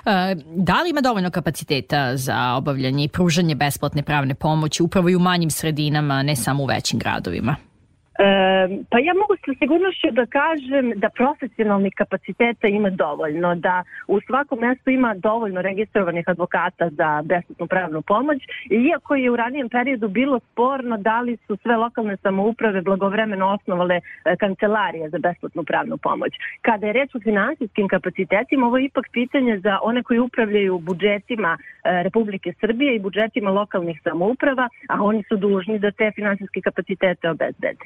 [0.07, 0.35] E,
[0.69, 5.21] da li ima dovoljno kapaciteta za obavljanje i pružanje besplatne pravne pomoći upravo i u
[5.21, 7.57] manjim sredinama, ne samo u većim gradovima?
[8.90, 14.59] Pa ja mogu sa sigurnošću da kažem da profesionalnih kapaciteta ima dovoljno, da u svakom
[14.59, 18.38] mestu ima dovoljno registrovanih advokata za besplatnu pravnu pomoć,
[18.70, 23.96] iako je u ranijem periodu bilo sporno da li su sve lokalne samouprave blagovremeno osnovale
[23.96, 26.33] e, kancelarije za besplatnu pravnu pomoć.
[26.62, 31.59] Kada je reč o finansijskim kapacitetima, ovo je ipak pitanje za one koji upravljaju budžetima
[31.85, 37.85] Republike Srbije i budžetima lokalnih samouprava, a oni su dužni da te finansijske kapacitete obezbede.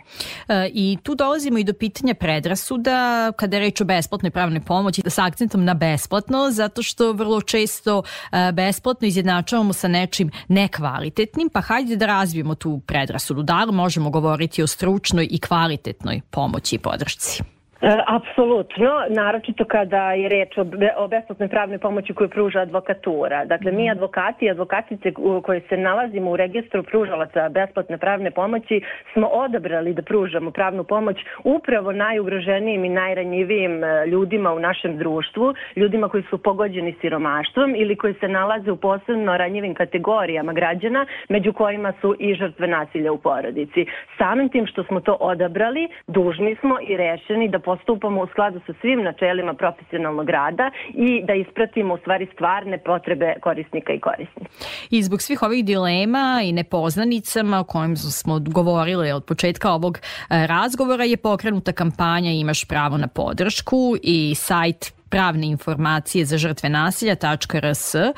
[0.49, 5.03] E, I tu dolazimo i do pitanja predrasuda kada je reč o besplatnoj pravnoj pomoći
[5.07, 11.61] sa akcentom na besplatno, zato što vrlo često e, besplatno izjednačavamo sa nečim nekvalitetnim, pa
[11.61, 13.43] hajde da razvijemo tu predrasudu.
[13.43, 17.58] Da li možemo govoriti o stručnoj i kvalitetnoj pomoći i podršci?
[17.81, 20.65] E, apsolutno, naročito kada je reč o,
[20.97, 23.45] o besplatnoj pravnoj pomoći koju pruža advokatura.
[23.45, 23.91] Dakle, mi mhm.
[23.91, 25.13] advokati i advokatice
[25.43, 28.81] koji se nalazimo u registru pružalaca besplatne pravne pomoći
[29.13, 35.55] smo odabrali da pružamo pravnu pomoć upravo najugroženijim i najranjivijim e, ljudima u našem društvu,
[35.77, 41.53] ljudima koji su pogođeni siromaštvom ili koji se nalaze u posebno ranjivim kategorijama građana, među
[41.53, 43.87] kojima su i žrtve nasilja u porodici.
[44.19, 48.73] Samim tim što smo to odabrali, dužni smo i rešeni da postupamo u skladu sa
[48.81, 54.51] svim načelima profesionalnog rada i da ispratimo u stvari stvarne potrebe korisnika i korisnika.
[54.91, 60.03] I zbog svih ovih dilema i nepoznanicama o kojim smo govorili od početka ovog e,
[60.47, 67.95] razgovora je pokrenuta kampanja Imaš pravo na podršku i sajt pravne informacije za žrtve nasilja.rs.
[67.95, 68.13] E,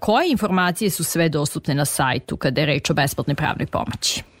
[0.00, 4.31] koje informacije su sve dostupne na sajtu kada je reč o besplatnoj pravnoj pomoći?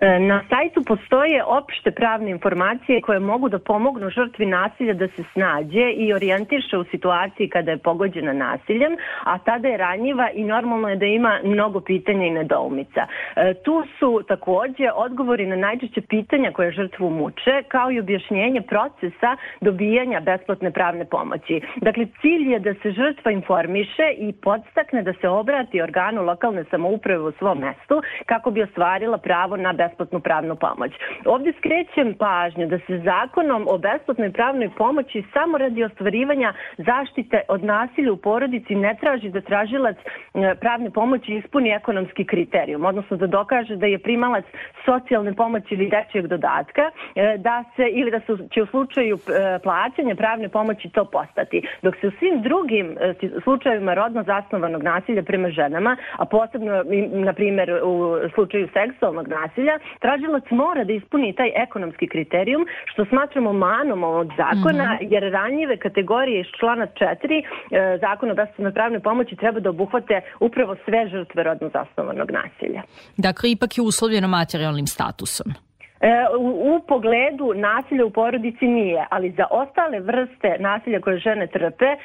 [0.00, 5.22] E, na sajtu postoje opšte pravne informacije koje mogu da pomognu žrtvi nasilja da se
[5.32, 10.88] snađe i orijentiše u situaciji kada je pogođena nasiljem, a tada je ranjiva i normalno
[10.88, 13.06] je da ima mnogo pitanja i nedoumica.
[13.36, 19.36] E, tu su takođe odgovori na najčešće pitanja koje žrtvu muče, kao i objašnjenje procesa
[19.60, 21.60] dobijanja besplatne pravne pomoći.
[21.76, 27.20] Dakle, cilj je da se žrtva informiše i podstakne da se obrati organu lokalne samouprave
[27.20, 30.92] u svom mestu kako bi ostvarila pravo na besplatne besplatnu pravnu pomoć.
[31.24, 37.64] Ovde skrećem pažnju da se zakonom o besplatnoj pravnoj pomoći samo radi ostvarivanja zaštite od
[37.64, 43.26] nasilja u porodici ne traži da tražilac e, pravne pomoći ispuni ekonomski kriterijum, odnosno da
[43.26, 44.44] dokaže da je primalac
[44.84, 46.82] socijalne pomoći ili dečijeg dodatka,
[47.14, 51.62] e, da se ili da se će u slučaju e, plaćanja pravne pomoći to postati.
[51.82, 52.96] Dok se u svim drugim
[53.42, 56.82] slučajevima rodno zasnovanog nasilja prema ženama, a posebno
[57.26, 63.52] na primjer u slučaju seksualnog nasilja, tražilac mora da ispuni taj ekonomski kriterijum, što smatramo
[63.52, 65.12] manom ovog zakona, mm -hmm.
[65.12, 70.20] jer ranjive kategorije iz člana 4 e, zakona o besplatnoj pravnoj pomoći treba da obuhvate
[70.40, 72.82] upravo sve žrtve rodno zasnovanog nasilja.
[73.16, 75.52] Dakle, ipak je uslovljeno materijalnim statusom.
[76.00, 81.46] E, u, u pogledu nasilja u porodici nije, ali za ostale vrste nasilja koje žene
[81.46, 81.96] trpe e,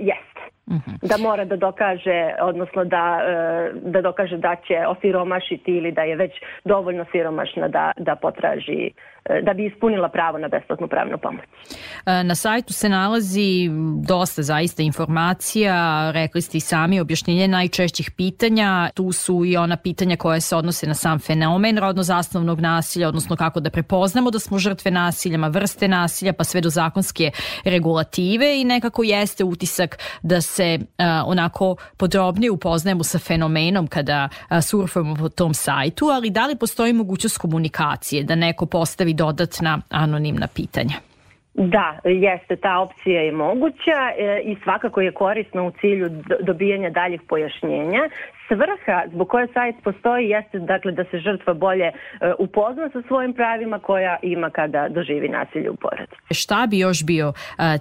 [0.00, 0.49] jeste.
[0.68, 0.90] Mhm.
[1.02, 6.16] Da mora da dokaže, odnosno da, e, da dokaže da će osiromašiti ili da je
[6.16, 6.32] već
[6.64, 8.90] dovoljno siromašna da, da potraži
[9.42, 11.44] da bi ispunila pravo na besplatnu pravnu pomoć.
[12.06, 13.70] E, na sajtu se nalazi
[14.06, 20.16] dosta zaista informacija, rekli ste i sami objašnjenje najčešćih pitanja, tu su i ona pitanja
[20.16, 24.90] koja se odnose na sam fenomen rodno-zasnovnog nasilja, odnosno kako da prepoznamo da smo žrtve
[24.90, 27.30] nasiljama, vrste nasilja, pa sve do zakonske
[27.64, 34.56] regulative i nekako jeste utisak da se uh, onako podrobnije upoznajemo sa fenomenom kada uh,
[34.62, 40.48] surfujemo po tom sajtu, ali da li postoji mogućnost komunikacije, da neko postavi dodatna anonimna
[40.54, 40.96] pitanja.
[41.54, 47.20] Da, jeste, ta opcija je moguća e, i svakako je korisna u cilju dobijanja daljih
[47.28, 48.02] pojašnjenja.
[48.48, 51.92] Svrha zbog koje sajt postoji jeste dakle da se žrtva bolje e,
[52.38, 56.16] upozna sa svojim pravima koja ima kada doživi nasilje u porodici.
[56.30, 57.32] Šta bi još bio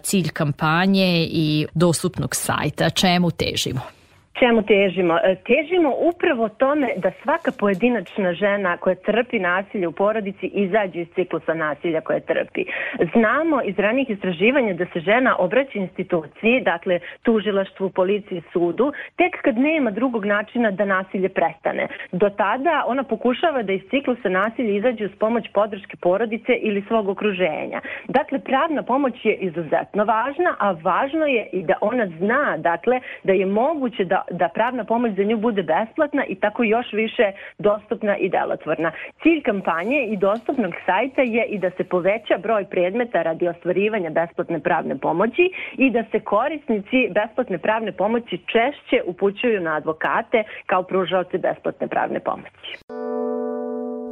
[0.04, 2.89] cilj kampanje i dostupnog sajta?
[2.89, 3.98] Čemu težimo?
[4.39, 5.17] Čemu težimo?
[5.23, 11.08] E, težimo upravo tome da svaka pojedinačna žena koja trpi nasilje u porodici izađe iz
[11.15, 12.65] ciklusa nasilja koje trpi.
[13.13, 19.58] Znamo iz ranih istraživanja da se žena obraća instituciji, dakle tužilaštvu, policiji, sudu, tek kad
[19.58, 21.88] nema drugog načina da nasilje prestane.
[22.12, 27.10] Do tada ona pokušava da iz ciklusa nasilja izađe uz pomoć podrške porodice ili svog
[27.10, 27.82] okruženja.
[28.08, 33.34] Dakle, pravna pomoć je izuzetno važna, a važno je i da ona zna, dakle, da
[33.34, 38.18] je moguće da da pravna pomoć za nju bude besplatna i tako još više dostupna
[38.18, 38.92] i delotvorna.
[39.22, 44.60] Cilj kampanje i dostupnog sajta je i da se poveća broj predmeta radi ostvarivanja besplatne
[44.60, 51.38] pravne pomoći i da se korisnici besplatne pravne pomoći češće upućuju na advokate kao pružaoci
[51.38, 52.72] besplatne pravne pomoći.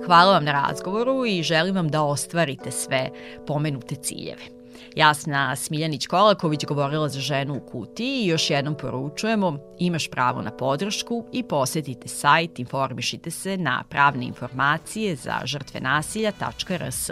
[0.06, 3.10] Hvala vam na razgovoru i želim vam da ostvarite sve
[3.48, 4.57] pomenute ciljeve.
[4.98, 11.26] Jasna Smiljanić-Kolaković govorila za ženu u kutiji i još jednom poručujemo imaš pravo na podršku
[11.34, 17.10] i posetite sajt, informišite se na pravne informacije za žrtve nasilja.rs.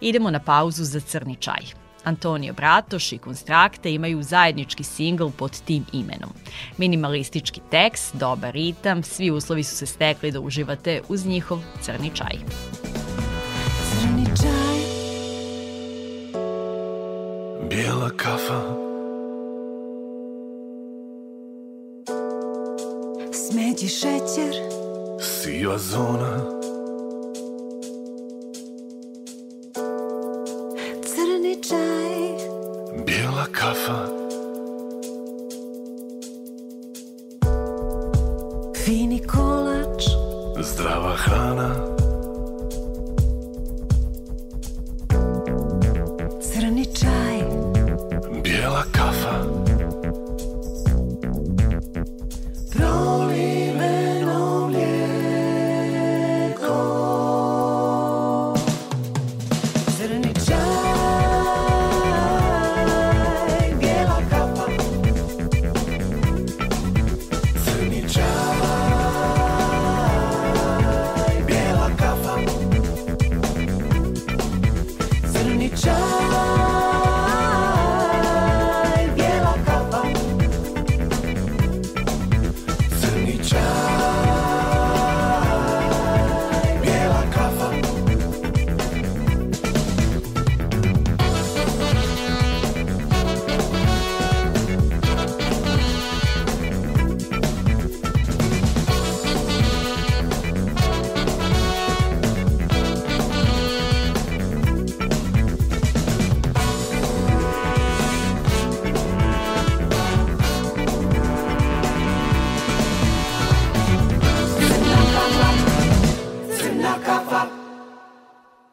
[0.00, 1.62] Idemo na pauzu za crni čaj.
[2.04, 6.30] Antonio Bratoš i Konstrakte imaju zajednički singl pod tim imenom.
[6.76, 12.38] Minimalistički tekst, dobar ritam, svi uslovi su se stekli da uživate uz njihov crni čaj.
[14.00, 14.71] Crni čaj
[17.70, 18.60] bijela kafa.
[23.32, 24.56] Smeđi šećer.
[25.20, 26.61] Siva zona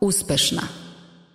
[0.09, 0.61] Uspešna.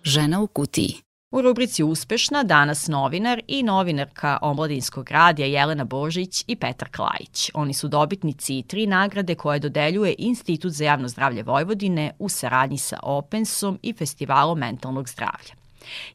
[0.03, 0.95] Žena u kutiji.
[1.31, 7.51] U rubrici Uspešna danas novinar i novinarka omladinskog radija Jelena Božić i Petar Klajić.
[7.53, 12.99] Oni su dobitnici tri nagrade koje dodeljuje Institut za javno zdravlje Vojvodine u saradnji sa
[13.03, 15.64] Opensom i Festivalom mentalnog zdravlja.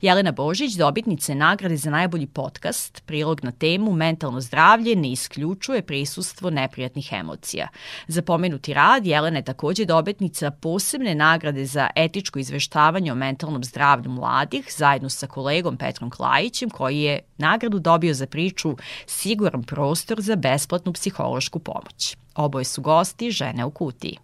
[0.01, 6.51] Jelena Božić, dobitnice nagrade za najbolji podcast, prilog na temu mentalno zdravlje ne isključuje prisustvo
[6.51, 7.69] neprijatnih emocija.
[8.09, 14.11] Za pomenuti rad, Jelena je takođe dobitnica posebne nagrade za etičko izveštavanje o mentalnom zdravlju
[14.11, 20.37] mladih zajedno sa kolegom Petrom Klajićem koji je nagradu dobio za priču Siguran prostor za
[20.37, 22.17] besplatnu psihološku pomoć.
[22.35, 24.17] Oboje su gosti žene u kutiji.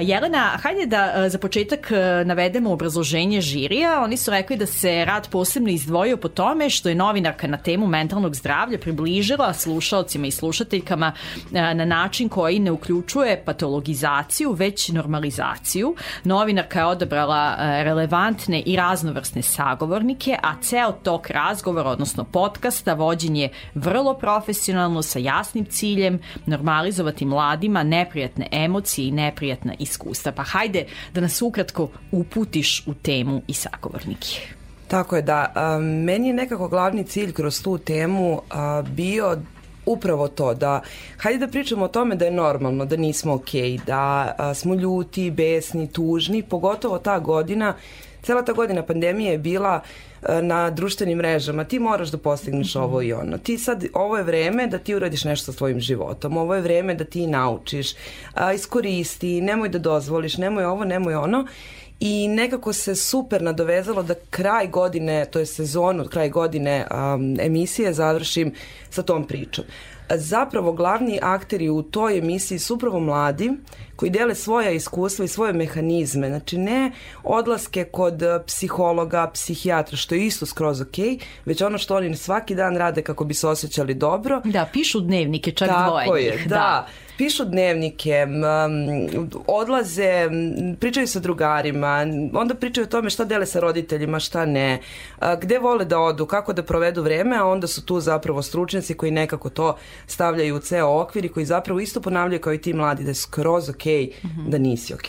[0.00, 4.02] Jelena, hajde da e, za početak e, navedemo obrazloženje žirija.
[4.04, 7.86] Oni su rekli da se rad posebno izdvojio po tome što je novinarka na temu
[7.86, 11.12] mentalnog zdravlja približila slušalcima i slušateljkama
[11.52, 15.94] e, na način koji ne uključuje patologizaciju, već normalizaciju.
[16.24, 23.48] Novinarka je odabrala relevantne i raznovrsne sagovornike, a ceo tok razgovora, odnosno podcasta, vođen je
[23.74, 29.87] vrlo profesionalno sa jasnim ciljem normalizovati mladima neprijatne emocije i neprijatna iskustva.
[30.36, 34.40] Pa hajde da nas ukratko uputiš u temu i sagovornike.
[34.88, 35.52] Tako je, da.
[35.80, 38.42] Meni je nekako glavni cilj kroz tu temu
[38.90, 39.38] bio
[39.86, 40.80] upravo to da
[41.18, 45.30] hajde da pričamo o tome da je normalno, da nismo okej, okay, da smo ljuti,
[45.30, 47.74] besni, tužni, pogotovo ta godina,
[48.22, 49.80] cela ta godina pandemije je bila
[50.42, 52.84] na društvenim mrežama, ti moraš da postigneš mhm.
[52.84, 53.38] ovo i ono.
[53.38, 56.94] Ti sad, ovo je vreme da ti uradiš nešto sa svojim životom, ovo je vreme
[56.94, 57.94] da ti naučiš,
[58.34, 61.46] a, iskoristi, nemoj da dozvoliš, nemoj ovo, nemoj ono
[62.00, 67.92] i nekako se super nadovezalo da kraj godine, to je sezonu, kraj godine um, emisije
[67.92, 68.52] završim
[68.90, 69.64] sa tom pričom
[70.16, 73.52] zapravo glavni akteri u toj emisiji su upravo mladi
[73.96, 76.28] koji dele svoja iskustva i svoje mehanizme.
[76.28, 76.92] Znači ne
[77.24, 80.96] odlaske kod psihologa, psihijatra, što je isto skroz ok,
[81.44, 84.40] već ono što oni svaki dan rade kako bi se osjećali dobro.
[84.44, 86.48] Da, pišu dnevnike, čak Tako dvoje je, da.
[86.48, 86.88] da
[87.18, 88.26] pišu dnevnike,
[89.46, 90.28] odlaze,
[90.80, 94.80] pričaju sa drugarima, onda pričaju o tome šta dele sa roditeljima, šta ne,
[95.40, 99.12] gde vole da odu, kako da provedu vreme, a onda su tu zapravo stručnjaci koji
[99.12, 103.04] nekako to stavljaju u ceo okvir i koji zapravo isto ponavljaju kao i ti mladi
[103.04, 104.48] da je skroz ok, mm -hmm.
[104.48, 105.06] da nisi ok.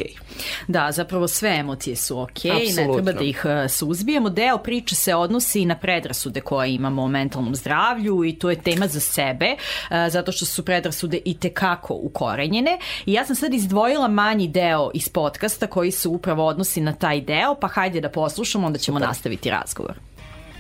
[0.68, 2.84] Da, zapravo sve emocije su ok, Absolutno.
[2.84, 4.30] ne treba da ih e, suzbijemo.
[4.30, 8.88] Deo priče se odnosi na predrasude koje imamo o mentalnom zdravlju i to je tema
[8.88, 14.08] za sebe, e, zato što su predrasude i tekako ukorenjene i ja sam sad izdvojila
[14.08, 18.68] manji deo iz podcasta koji se upravo odnosi na taj deo, pa hajde da poslušamo,
[18.68, 19.08] onda ćemo Super.
[19.08, 20.00] nastaviti razgovor.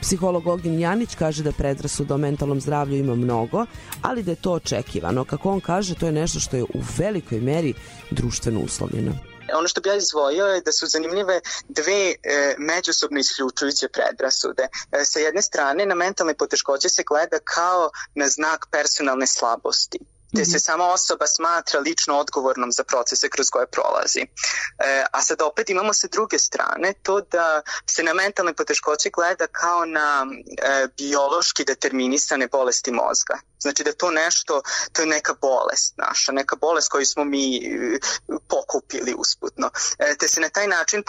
[0.02, 3.66] Psiholog Ognjen Janić kaže da predrasuda o mentalnom zdravlju ima mnogo,
[4.02, 5.26] ali da je to očekivano.
[5.26, 7.74] Kako on kaže, to je nešto što je u velikoj meri
[8.12, 9.12] društveno uslovljeno.
[9.58, 14.64] Ono što bi ja izvojio je da su zanimljive dve e, međusobno isključujuće predrasude.
[14.92, 20.00] E, sa jedne strane, na mentalne poteškoće se gleda kao na znak personalne slabosti
[20.36, 20.59] te se mhm.
[20.59, 24.19] sama osoba smatra lično odgovornom za procese kroz koje prolazi.
[24.19, 29.47] E, a sad opet imamo sa druge strane to da se na mentalne poteškoće gleda
[29.47, 30.25] kao na
[30.61, 33.39] e, biološki determinisane bolesti mozga.
[33.60, 37.99] Znači da to nešto, to je neka bolest naša, neka bolest koju smo mi e,
[38.47, 39.70] pokupili usputno.
[39.99, 41.03] E, te se na taj način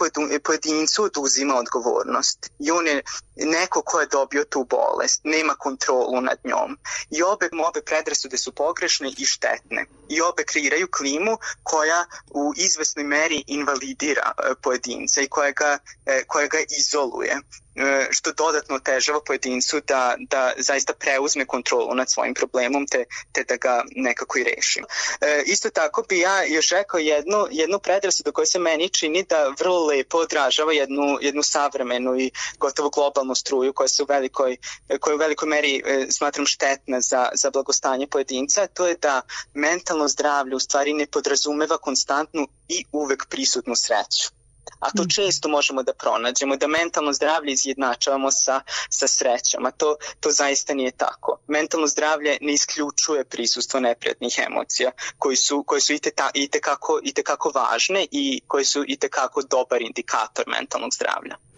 [0.44, 2.50] pojedincu oduzima odgovornost.
[2.58, 3.02] I on je
[3.36, 6.78] neko ko je dobio tu bolest, nema kontrolu nad njom.
[7.10, 9.86] I obe, obe predrasude su pogrešne i štetne.
[10.08, 15.78] I obe kreiraju klimu koja u izvesnoj meri invalidira e, pojedinca i koja ga,
[16.26, 17.40] koja ga izoluje.
[17.74, 23.44] E, što dodatno otežava pojedincu da, da zaista preuzme kontrolu nad svojim problemom te, te
[23.44, 24.80] da ga nekako i reši.
[25.20, 27.80] E, isto tako bi ja još rekao jednu, jednu
[28.24, 33.34] do kojoj se meni čini da vrlo lepo odražava jednu, jednu savremenu i gotovo globalnu
[33.34, 34.56] struju koja se u velikoj,
[35.00, 39.22] koja u velikoj meri e, smatram štetna za, za blagostanje pojedinca, to je da
[39.54, 44.39] mentalno zdravlje u stvari ne podrazumeva konstantnu i uvek prisutnu sreću
[44.78, 45.08] a to mm.
[45.08, 48.60] često možemo da pronađemo, da mentalno zdravlje izjednačavamo sa,
[48.90, 51.38] sa srećom, a to, to zaista nije tako.
[51.46, 57.00] Mentalno zdravlje ne isključuje prisustvo neprijatnih emocija, koji su, koje su i, te, i, tekako,
[57.02, 61.49] i tekako važne i koje su i tekako dobar indikator mentalnog zdravlja.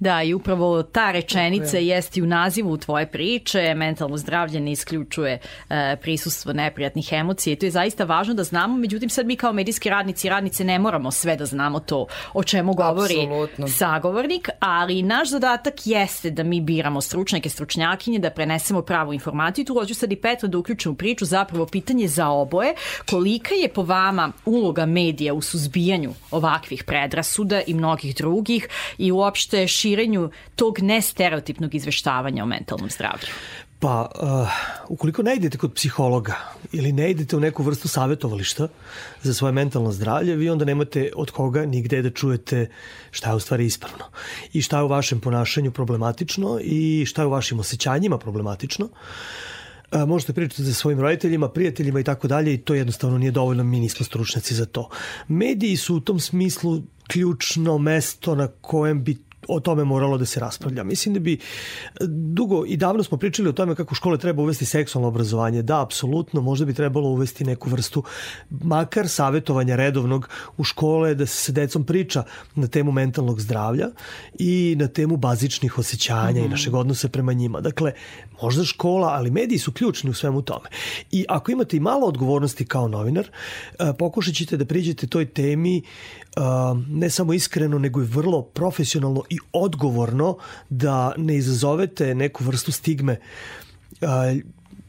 [0.00, 1.86] Da, i upravo ta rečenica je.
[1.86, 5.38] jeste u nazivu tvoje priče, mentalno zdravlje ne isključuje
[5.70, 9.52] e, prisustvo neprijatnih emocija i to je zaista važno da znamo, međutim sad mi kao
[9.52, 13.68] medijski radnici i radnice ne moramo sve da znamo to o čemu govori Absolutno.
[13.68, 19.64] sagovornik, ali naš zadatak jeste da mi biramo stručnjake, stručnjakinje, da prenesemo pravu informaciju.
[19.64, 22.74] Tu hoću sad i Petra da uključim u priču zapravo pitanje za oboje,
[23.10, 29.41] kolika je po vama uloga medija u suzbijanju ovakvih predrasuda i mnogih drugih i uopšte
[29.66, 33.28] širenju tog nestereotipnog izveštavanja o mentalnom zdravlju?
[33.82, 34.48] Pa, uh,
[34.88, 36.36] ukoliko ne idete kod psihologa
[36.72, 38.68] ili ne idete u neku vrstu savjetovališta
[39.22, 42.68] za svoje mentalno zdravlje, vi onda nemate od koga nigde da čujete
[43.10, 44.04] šta je u stvari ispravno
[44.52, 48.84] i šta je u vašem ponašanju problematično i šta je u vašim osjećanjima problematično.
[48.84, 53.64] Uh, možete pričati sa svojim roditeljima, prijateljima i tako dalje i to jednostavno nije dovoljno,
[53.64, 54.88] mi nismo stručnjaci za to.
[55.28, 59.16] Mediji su u tom smislu ključno mesto na kojem bi
[59.48, 60.84] o tome moralo da se raspravlja.
[60.84, 61.38] Mislim da bi
[62.08, 65.62] dugo i davno smo pričali o tome kako škole treba uvesti seksualno obrazovanje.
[65.62, 68.02] Da, apsolutno, možda bi trebalo uvesti neku vrstu
[68.50, 72.24] makar savetovanja redovnog u škole da se sa decom priča
[72.54, 73.88] na temu mentalnog zdravlja
[74.38, 76.38] i na temu bazičnih osjećanja mm -hmm.
[76.38, 76.50] i mhm.
[76.50, 77.60] našeg odnosa prema njima.
[77.60, 77.92] Dakle,
[78.42, 80.68] možda škola, ali mediji su ključni u svemu tome.
[81.10, 83.26] I ako imate i malo odgovornosti kao novinar,
[83.78, 85.82] e, pokušat ćete da priđete toj temi
[86.88, 90.36] ne samo iskreno, nego i vrlo profesionalno i odgovorno
[90.68, 93.20] da ne izazovete neku vrstu stigme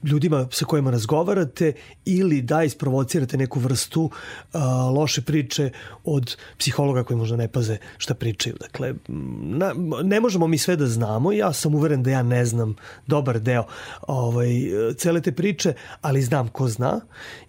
[0.03, 1.73] ljudima sa kojima razgovarate
[2.05, 4.61] ili da isprovocirate neku vrstu uh,
[4.95, 5.69] loše priče
[6.03, 8.55] od psihologa koji možda ne paze šta pričaju.
[8.59, 9.73] Dakle, na,
[10.03, 12.75] ne možemo mi sve da znamo, ja sam uveren da ja ne znam
[13.07, 13.63] dobar deo
[14.07, 14.49] ovaj,
[14.97, 16.99] cele te priče, ali znam ko zna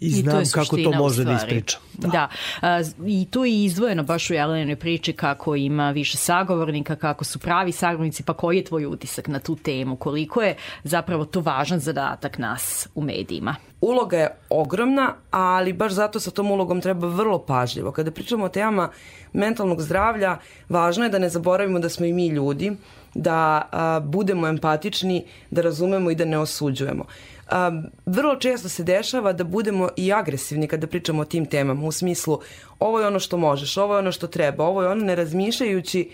[0.00, 1.78] i, I znam to kako to može da ispriča.
[1.98, 2.28] Da, da.
[2.62, 7.38] Uh, i to je izdvojeno baš u Jelenoj priči kako ima više sagovornika, kako su
[7.38, 11.80] pravi sagovornici, pa koji je tvoj utisak na tu temu, koliko je zapravo to važan
[11.80, 13.56] zadatak nas u medijima?
[13.80, 17.92] Uloga je ogromna, ali baš zato sa tom ulogom treba vrlo pažljivo.
[17.92, 18.90] Kada pričamo o temama
[19.32, 20.38] mentalnog zdravlja,
[20.68, 22.72] važno je da ne zaboravimo da smo i mi ljudi,
[23.14, 27.04] da a, budemo empatični, da razumemo i da ne osuđujemo.
[27.50, 27.70] A,
[28.06, 32.40] vrlo često se dešava da budemo i agresivni kada pričamo o tim temama, u smislu
[32.78, 36.10] ovo je ono što možeš, ovo je ono što treba, ovo je ono ne razmišljajući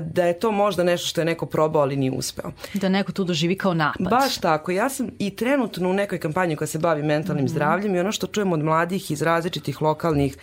[0.00, 2.52] da je to možda nešto što je neko probao, ali nije uspeo.
[2.74, 4.08] Da neko tu doživi kao napad.
[4.10, 4.70] Baš tako.
[4.70, 7.50] Ja sam i trenutno u nekoj kampanji koja se bavi mentalnim mm -hmm.
[7.50, 10.36] zdravljem i ono što čujem od mladih iz različitih lokalnih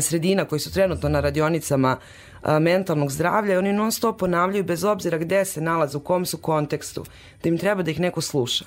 [0.00, 1.96] sredina koji su trenutno na radionicama
[2.60, 6.38] mentalnog zdravlja i oni non stop ponavljaju bez obzira gde se nalaze, u kom su
[6.38, 7.04] kontekstu,
[7.42, 8.64] da im treba da ih neko sluša.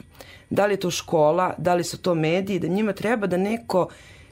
[0.49, 3.89] Da li je to škola, da li su to mediji, da njima treba da neko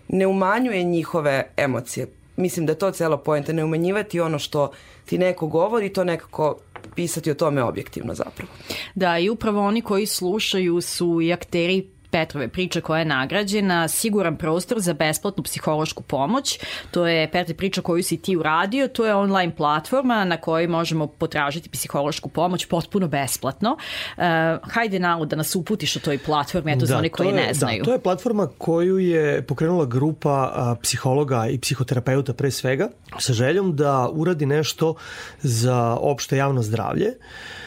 [0.07, 2.07] ne umanjuje njihove emocije.
[2.37, 4.71] Mislim da je to celo pojenta, ne umanjivati ono što
[5.05, 6.57] ti neko govori, to nekako
[6.95, 8.51] pisati o tome objektivno zapravo.
[8.95, 14.37] Da, i upravo oni koji slušaju su i akteri Petrove priče koja je nagrađena, siguran
[14.37, 16.59] prostor za besplatnu psihološku pomoć.
[16.91, 21.07] To je Petre priča koju si ti uradio, to je online platforma na kojoj možemo
[21.07, 23.77] potražiti psihološku pomoć potpuno besplatno.
[24.17, 24.23] Uh,
[24.71, 27.53] hajde nalo da nas uputiš o toj platformi, eto da, za one koji je, ne
[27.53, 27.83] znaju.
[27.83, 32.89] Da, to je platforma koju je pokrenula grupa a, psihologa i psihoterapeuta pre svega
[33.19, 34.95] sa željom da uradi nešto
[35.41, 37.07] za opšte javno zdravlje.
[37.07, 37.64] Uh,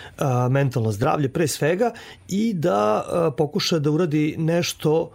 [0.50, 1.92] mentalno zdravlje pre svega
[2.28, 3.04] i da
[3.36, 5.10] pokuša da uradi nešto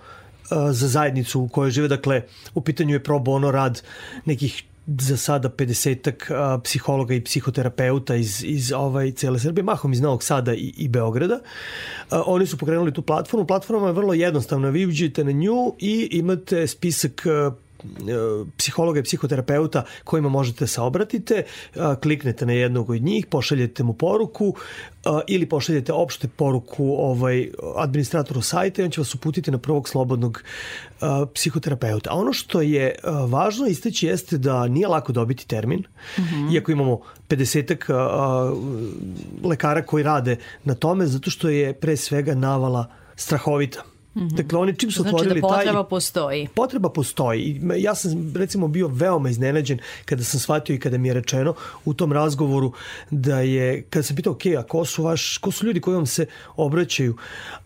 [0.49, 1.88] za zajednicu u kojoj žive.
[1.88, 2.22] Dakle,
[2.54, 3.82] u pitanju je pro bono rad
[4.26, 6.32] nekih za sada 50-ak
[6.64, 11.39] psihologa i psihoterapeuta iz, iz ovaj, cele Srbije, mahom iz Novog Sada i, i Beograda.
[12.10, 13.47] A, oni su pokrenuli tu platformu.
[13.47, 14.70] Platforma je vrlo jednostavna.
[14.70, 17.26] Vi uđete na nju i imate spisak
[18.57, 21.43] psihologa i psihoterapeuta kojima možete se obratite,
[22.01, 24.55] kliknete na jednog od njih, pošaljete mu poruku
[25.27, 30.43] ili pošaljete opšte poruku ovaj, administratoru sajta i on će vas uputiti na prvog slobodnog
[31.34, 32.09] psihoterapeuta.
[32.11, 32.95] A ono što je
[33.27, 36.55] važno isteći jeste da nije lako dobiti termin, mm -hmm.
[36.55, 38.93] iako imamo 50
[39.43, 44.36] lekara koji rade na tome, zato što je pre svega navala strahovita Mm -hmm.
[44.36, 45.49] Dakle, oni čim su znači otvorili taj...
[45.49, 46.47] Znači da potreba taj, postoji.
[46.55, 47.61] Potreba postoji.
[47.78, 51.53] Ja sam, recimo, bio veoma iznenađen kada sam shvatio i kada mi je rečeno
[51.86, 52.72] u tom razgovoru
[53.11, 56.05] da je, kada sam pitao, ok, a ko su, vaš, ko su ljudi koji vam
[56.05, 57.18] se obraćaju,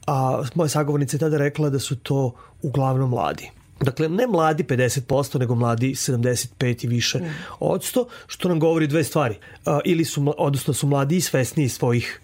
[0.08, 3.52] a moja sagovornica je tada rekla da su to uglavnom mladi.
[3.82, 7.36] Dakle, ne mladi 50%, nego mladi 75 i više mm.
[7.60, 9.36] od 100, što nam govori dve stvari.
[9.66, 12.22] A, ili su, odnosno su mladi i svesni svojih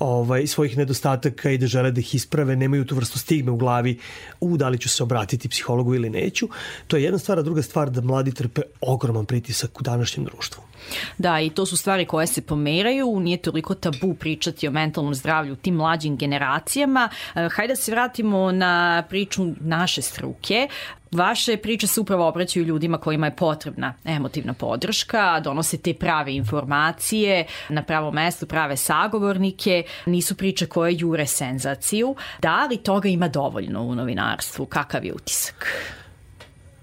[0.00, 3.98] ovaj, svojih nedostataka i da žele da ih isprave, nemaju tu vrstu stigme u glavi,
[4.40, 6.48] u da li ću se obratiti psihologu ili neću.
[6.86, 10.69] To je jedna stvar, a druga stvar da mladi trpe ogroman pritisak u današnjem društvu.
[11.18, 15.56] Da, i to su stvari koje se pomeraju, nije toliko tabu pričati o mentalnom zdravlju
[15.56, 17.08] tim mlađim generacijama.
[17.34, 20.68] E, hajde da se vratimo na priču naše struke.
[21.10, 27.46] Vaše priče se upravo obraćaju ljudima kojima je potrebna emotivna podrška, donose te prave informacije,
[27.68, 32.16] na pravo mesto prave sagovornike, nisu priče koje jure senzaciju.
[32.42, 34.66] Da li toga ima dovoljno u novinarstvu?
[34.66, 35.66] Kakav je utisak?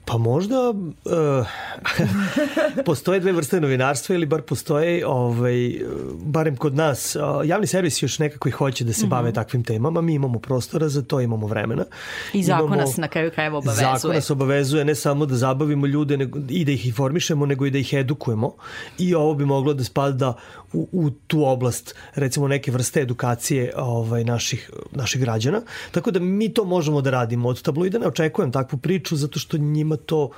[0.09, 1.47] Pa možda uh,
[2.85, 5.79] postoje dve vrste novinarstva ili bar postoje, ovaj,
[6.23, 9.09] barem kod nas, uh, javni servis još nekako i hoće da se mm -hmm.
[9.09, 11.83] bave takvim temama, mi imamo prostora za to, imamo vremena.
[12.33, 13.85] I zakon imamo, nas na kraju krajeva obavezuje.
[13.85, 17.71] Zakon nas obavezuje ne samo da zabavimo ljude nego, i da ih informišemo, nego i
[17.71, 18.53] da ih edukujemo
[18.97, 20.33] i ovo bi moglo da spada
[20.73, 25.61] u, u tu oblast, recimo neke vrste edukacije ovaj, naših, naših građana.
[25.91, 27.49] Tako da mi to možemo da radimo.
[27.49, 30.29] Od tabloida ne očekujem takvu priču zato što njima to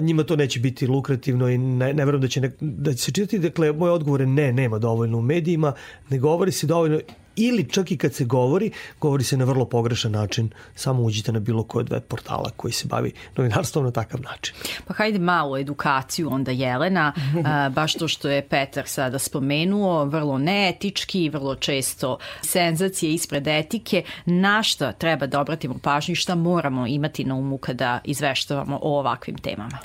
[0.00, 3.12] njima to neće biti lukrativno i ne, ne verujem da će, ne, da će se
[3.12, 3.38] čitati.
[3.38, 5.72] Dakle, moj odgovor je ne, nema dovoljno u medijima,
[6.10, 7.00] ne govori se dovoljno
[7.36, 8.70] ili čak i kad se govori,
[9.00, 10.50] govori se na vrlo pogrešan način.
[10.74, 14.54] Samo uđite na bilo koje web portala koji se bavi novinarstvom na takav način.
[14.86, 17.12] Pa hajde malo edukaciju onda Jelena,
[17.76, 24.62] baš to što je Petar sada spomenuo, vrlo neetički, vrlo često senzacije ispred etike, na
[24.62, 29.38] šta treba da obratimo pažnju i šta moramo imati na umu kada izveštavamo o ovakvim
[29.38, 29.78] temama?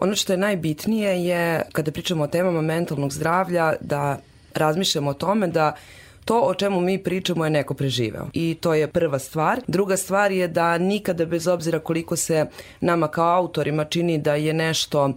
[0.00, 4.18] Ono što je najbitnije je, kada pričamo o temama mentalnog zdravlja, da
[4.54, 5.74] razmišljamo o tome da
[6.28, 8.26] to o čemu mi pričamo je neko preživeo.
[8.32, 9.60] I to je prva stvar.
[9.66, 12.46] Druga stvar je da nikada bez obzira koliko se
[12.80, 15.12] nama kao autorima čini da je nešto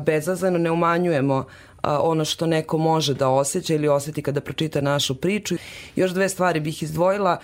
[0.00, 1.44] bezazleno, ne umanjujemo
[1.82, 5.54] ono što neko može da osjeća ili oseti kada pročita našu priču.
[5.96, 7.38] Još dve stvari bih izdvojila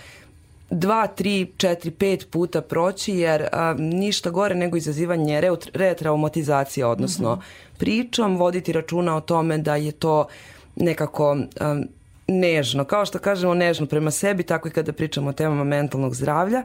[0.69, 5.41] dva, tri, četiri, pet puta proći, jer a, ništa gore nego izazivanje
[5.73, 7.77] retraumatizacije, odnosno mm -hmm.
[7.77, 10.27] pričom, voditi računa o tome da je to
[10.75, 11.81] nekako a,
[12.27, 16.63] nežno, kao što kažemo nežno prema sebi, tako i kada pričamo o temama mentalnog zdravlja.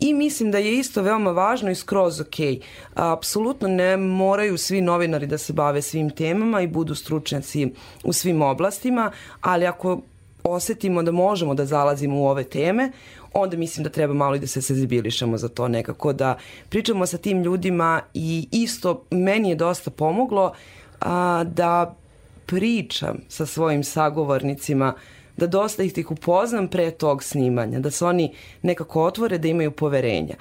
[0.00, 2.34] I mislim da je isto veoma važno i skroz ok.
[2.94, 7.68] Apsolutno ne moraju svi novinari da se bave svim temama i budu stručnjaci
[8.04, 9.10] u svim oblastima,
[9.40, 10.00] ali ako
[10.44, 12.92] osetimo da možemo da zalazimo u ove teme,
[13.32, 17.18] onda mislim da treba malo i da se senzibilišemo za to nekako, da pričamo sa
[17.18, 20.52] tim ljudima i isto meni je dosta pomoglo
[21.00, 21.94] a, da
[22.46, 24.94] pričam sa svojim sagovornicima,
[25.36, 29.70] da dosta ih tih upoznam pre tog snimanja, da se oni nekako otvore, da imaju
[29.70, 30.34] poverenja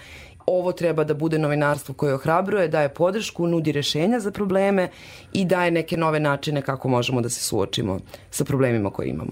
[0.45, 4.89] ovo treba da bude novinarstvo koje ohrabruje, daje podršku, nudi rešenja za probleme
[5.33, 9.31] i daje neke nove načine kako možemo da se suočimo sa problemima koje imamo.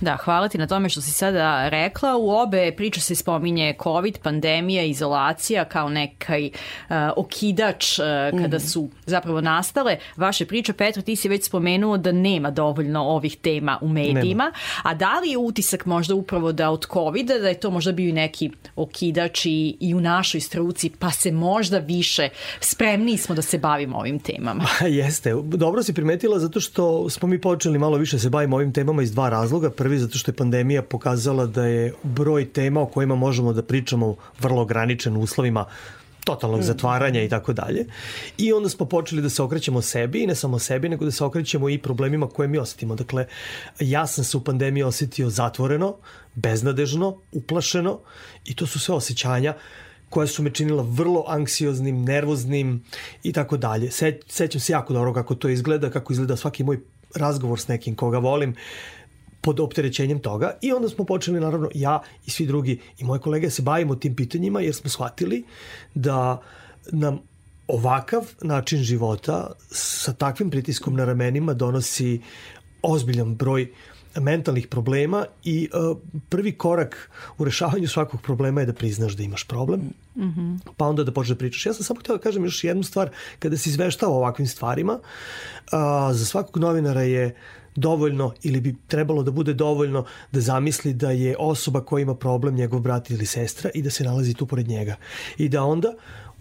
[0.00, 2.16] Da, hvala ti na tome što si sada rekla.
[2.16, 8.04] U obe priče se spominje COVID, pandemija, izolacija kao nekaj uh, okidač uh,
[8.42, 8.60] kada mm.
[8.60, 9.96] su zapravo nastale.
[10.16, 14.52] Vaše priče, Petro, ti si već spomenuo da nema dovoljno ovih tema u medijima, nema.
[14.82, 18.14] a da li je utisak možda upravo da od covid da je to možda bio
[18.14, 22.28] neki okidač i, i u našoj struci, pa se možda više
[22.60, 24.64] spremni smo da se bavimo ovim temama.
[25.00, 29.02] Jeste, dobro si primetila zato što smo mi počeli malo više se bavimo ovim temama
[29.02, 29.70] iz dva razloga.
[29.70, 34.16] Prvi zato što je pandemija pokazala da je broj tema o kojima možemo da pričamo
[34.40, 35.64] vrlo ograničen u uslovima
[36.26, 36.62] totalnog mm.
[36.62, 37.86] zatvaranja i tako dalje.
[38.38, 41.24] I onda smo počeli da se okrećemo sebi i ne samo sebi, nego da se
[41.24, 42.94] okrećemo i problemima koje mi osetimo.
[42.94, 43.26] Dakle,
[43.80, 45.96] ja sam se u pandemiji osetio zatvoreno,
[46.34, 48.00] beznadežno, uplašeno
[48.44, 49.54] i to su sve osjećanja
[50.10, 52.84] koja su me činila vrlo anksioznim, nervoznim
[53.22, 53.90] i tako dalje.
[53.90, 56.80] Se, sećam se jako dobro kako to izgleda, kako izgleda svaki moj
[57.14, 58.54] razgovor s nekim koga volim
[59.40, 63.50] pod opterećenjem toga i onda smo počeli naravno ja i svi drugi i moje kolege
[63.50, 65.44] se bavimo tim pitanjima jer smo shvatili
[65.94, 66.42] da
[66.92, 67.18] nam
[67.68, 72.20] ovakav način života sa takvim pritiskom na ramenima donosi
[72.82, 75.96] ozbiljan broj uh, mentalnih problema i uh,
[76.28, 79.80] prvi korak u rešavanju svakog problema je da priznaš da imaš problem,
[80.16, 80.58] mm -hmm.
[80.76, 81.66] pa onda da počneš da pričaš.
[81.66, 84.92] Ja sam samo htio da kažem još jednu stvar, kada se izveštava o ovakvim stvarima,
[84.92, 87.34] uh, za svakog novinara je
[87.76, 92.54] dovoljno ili bi trebalo da bude dovoljno da zamisli da je osoba koja ima problem
[92.54, 94.96] njegov brat ili sestra i da se nalazi tu pored njega.
[95.38, 95.94] I da onda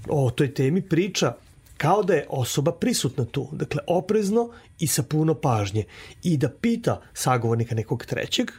[0.10, 1.34] o toj temi priča
[1.78, 4.50] kao da je osoba prisutna tu, dakle oprezno
[4.80, 5.84] i sa puno pažnje
[6.24, 8.52] i da pita sagovornika nekog trećeg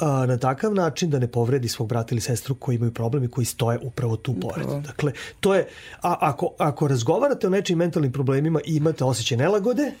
[0.00, 3.28] a, na takav način da ne povredi svog brata ili sestru koji imaju problem i
[3.28, 4.66] koji stoje upravo tu pored.
[4.86, 5.68] Dakle, to je,
[6.02, 9.92] a, ako, ako razgovarate o nečim mentalnim problemima i imate osjećaj nelagode,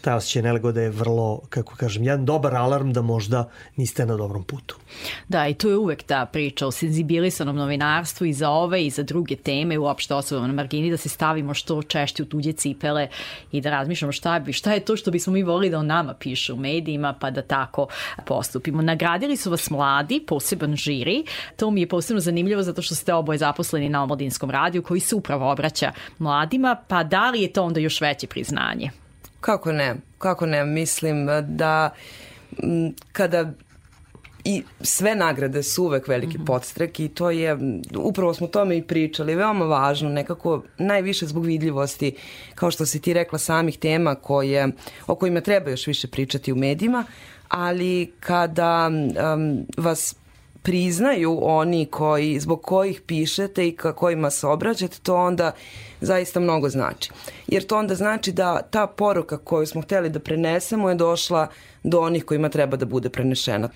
[0.00, 4.44] taj osjećaj nelegode je vrlo, kako kažem, jedan dobar alarm da možda niste na dobrom
[4.44, 4.76] putu.
[5.28, 9.02] Da, i to je uvek ta priča o senzibilisanom novinarstvu i za ove i za
[9.02, 13.08] druge teme, uopšte osobama na margini, da se stavimo što češće u tuđe cipele
[13.52, 16.14] i da razmišljamo šta, bi, šta je to što bismo mi volili da o nama
[16.14, 17.86] piše u medijima, pa da tako
[18.26, 18.82] postupimo.
[18.82, 21.24] Nagradili su vas mladi, poseban žiri.
[21.56, 25.14] To mi je posebno zanimljivo zato što ste oboje zaposleni na omladinskom radiju koji se
[25.14, 28.90] upravo obraća mladima, pa da li je to onda još veće priznanje?
[29.40, 29.96] Kako ne?
[30.18, 30.64] Kako ne?
[30.64, 31.90] Mislim da
[33.12, 33.52] kada
[34.44, 36.46] i sve nagrade su uvek veliki mm -hmm.
[36.46, 37.58] podstrek i to je,
[37.96, 42.16] upravo smo tome i pričali, veoma važno, nekako najviše zbog vidljivosti,
[42.54, 44.68] kao što si ti rekla, samih tema koje,
[45.06, 47.04] o kojima treba još više pričati u medijima,
[47.48, 48.90] ali kada
[49.34, 50.16] um, vas
[50.62, 55.52] priznaju oni koji, zbog kojih pišete i ka kojima se obraćate, to onda
[56.00, 57.10] zaista mnogo znači.
[57.46, 61.48] Jer to onda znači da ta poruka koju smo hteli da prenesemo je došla
[61.82, 63.68] do onih kojima treba da bude prenešena.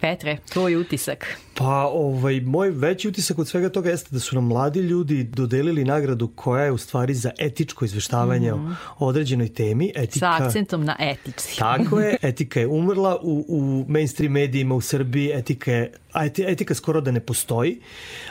[0.00, 1.26] Petre, tvoj utisak?
[1.54, 5.84] Pa, ovaj, moj veći utisak od svega toga jeste da su nam mladi ljudi dodelili
[5.84, 8.74] nagradu koja je u stvari za etičko izveštavanje mm -hmm.
[8.98, 9.92] o određenoj temi.
[9.94, 11.58] Etika, Sa akcentom na etici.
[11.58, 16.74] Tako je, etika je umrla u, u mainstream medijima u Srbiji, etika je a etika
[16.74, 17.80] skoro da ne postoji.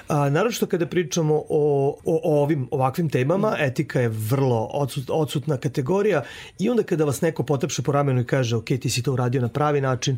[0.08, 5.58] A, naravno kada pričamo o, o, o ovim ovakvim temama, etika je vrlo odsut, odsutna
[5.58, 6.24] kategorija
[6.60, 9.42] i onda kada vas neko potepše po ramenu i kaže ok, ti si to uradio
[9.42, 10.18] na pravi način,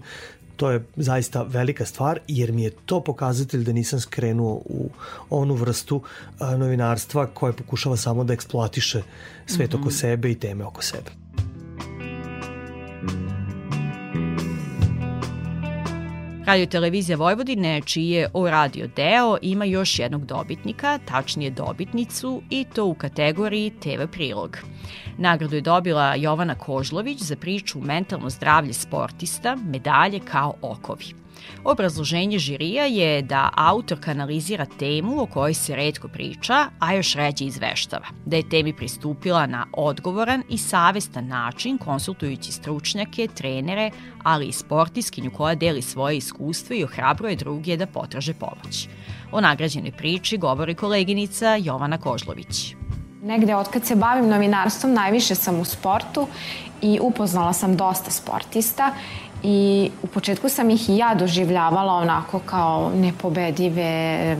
[0.55, 4.89] to je zaista velika stvar jer mi je to pokazatelj da nisam skrenuo u
[5.29, 6.01] onu vrstu
[6.39, 9.01] novinarstva koja pokušava samo da eksploatiše
[9.45, 9.81] svet mm -hmm.
[9.81, 11.24] oko sebe i teme oko sebe.
[16.45, 22.65] Radio Televizija Vojvodine, čiji je o radio deo, ima još jednog dobitnika, tačnije dobitnicu, i
[22.75, 24.57] to u kategoriji TV prilog.
[25.17, 31.24] Nagradu je dobila Jovana Kožlović za priču Mentalno zdravlje sportista, medalje kao okovi.
[31.63, 37.45] Obrazloženje žirija je da autor kanalizira temu o kojoj se redko priča, a još ređe
[37.45, 38.05] izveštava.
[38.25, 43.91] Da je temi pristupila na odgovoran i savestan način konsultujući stručnjake, trenere,
[44.23, 48.87] ali i sportiskinju koja deli svoje iskustvo i ohrabruje druge da potraže pomoć.
[49.31, 52.75] O nagrađenoj priči govori koleginica Jovana Kožlović.
[53.23, 56.27] Negde od kad se bavim novinarstvom najviše sam u sportu
[56.81, 58.93] i upoznala sam dosta sportista
[59.47, 64.37] i u početku sam ih i ja doživljavala onako kao nepobedive,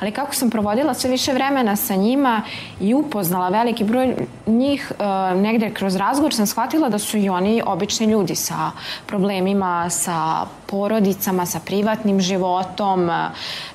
[0.00, 2.42] ali kako sam provodila sve više vremena sa njima
[2.80, 4.14] i upoznala veliki broj
[4.46, 8.70] njih, e, negde kroz razgovor sam shvatila da su i oni obični ljudi sa
[9.06, 13.06] problemima, sa porodicama, sa privatnim životom,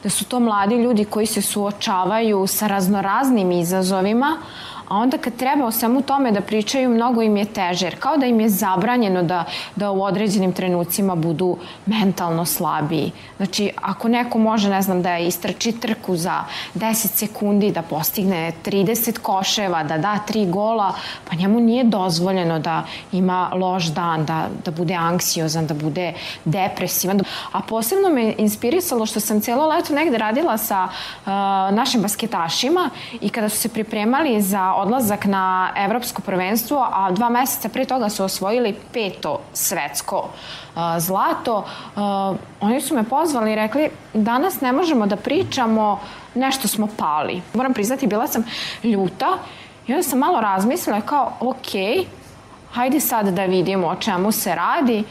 [0.04, 4.38] da su to mladi ljudi koji se suočavaju sa raznoraznim izazovima,
[4.94, 8.26] a onda kad treba o svemu tome da pričaju, mnogo im je teže, kao da
[8.26, 13.12] im je zabranjeno da, da u određenim trenucima budu mentalno slabiji.
[13.38, 16.44] Znači, ako neko može, ne znam, da istrači trku za
[16.76, 20.94] 10 sekundi, da postigne 30 koševa, da da 3 gola,
[21.30, 26.14] pa njemu nije dozvoljeno da ima loš dan, da, da bude anksiozan, da bude
[26.46, 27.22] depresivan.
[27.52, 31.28] A posebno me inspirisalo što sam cijelo leto negde radila sa uh,
[31.76, 32.90] našim basketašima
[33.22, 38.10] i kada su se pripremali za odlazak na evropsko prvenstvo, a dva meseca pre toga
[38.10, 41.58] su osvojili peto svetsko uh, zlato.
[41.58, 46.00] Uh, oni su me pozvali i rekli danas ne možemo da pričamo,
[46.36, 47.42] nešto smo pali.
[47.54, 48.44] Moram priznati, bila sam
[48.84, 49.38] ljuta
[49.88, 52.06] i onda sam malo razmislila kao, ok,
[52.74, 55.04] hajde sad da vidimo o čemu se radi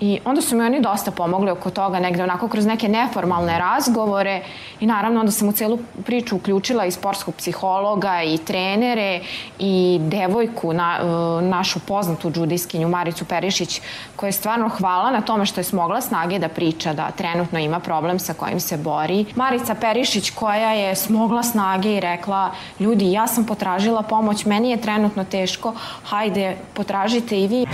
[0.00, 4.42] I onda su mi oni dosta pomogli oko toga, negde onako kroz neke neformalne razgovore
[4.80, 9.20] i naravno onda sam u celu priču uključila i sportskog psihologa i trenere
[9.58, 13.80] i devojku, na, e, našu poznatu džudijskinju Maricu Perišić,
[14.16, 17.80] koja je stvarno hvala na tome što je smogla snage da priča da trenutno ima
[17.80, 19.24] problem sa kojim se bori.
[19.34, 24.80] Marica Perišić koja je smogla snage i rekla ljudi ja sam potražila pomoć, meni je
[24.80, 25.74] trenutno teško,
[26.04, 27.66] hajde potražite i vi.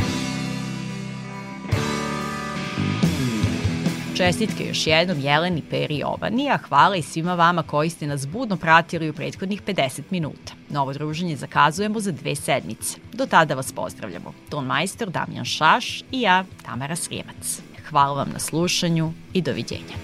[4.16, 8.26] Čestitke još jednom Jeleni, Peri i Ovani, a hvala i svima vama koji ste nas
[8.26, 10.52] budno pratili u prethodnih 50 minuta.
[10.70, 12.98] Novo druženje zakazujemo za dve sedmice.
[13.12, 14.32] Do tada vas pozdravljamo.
[14.48, 17.60] Ton majstor Damjan Šaš i ja, Tamara Srijemac.
[17.90, 19.96] Hvala vam na slušanju i doviđenja.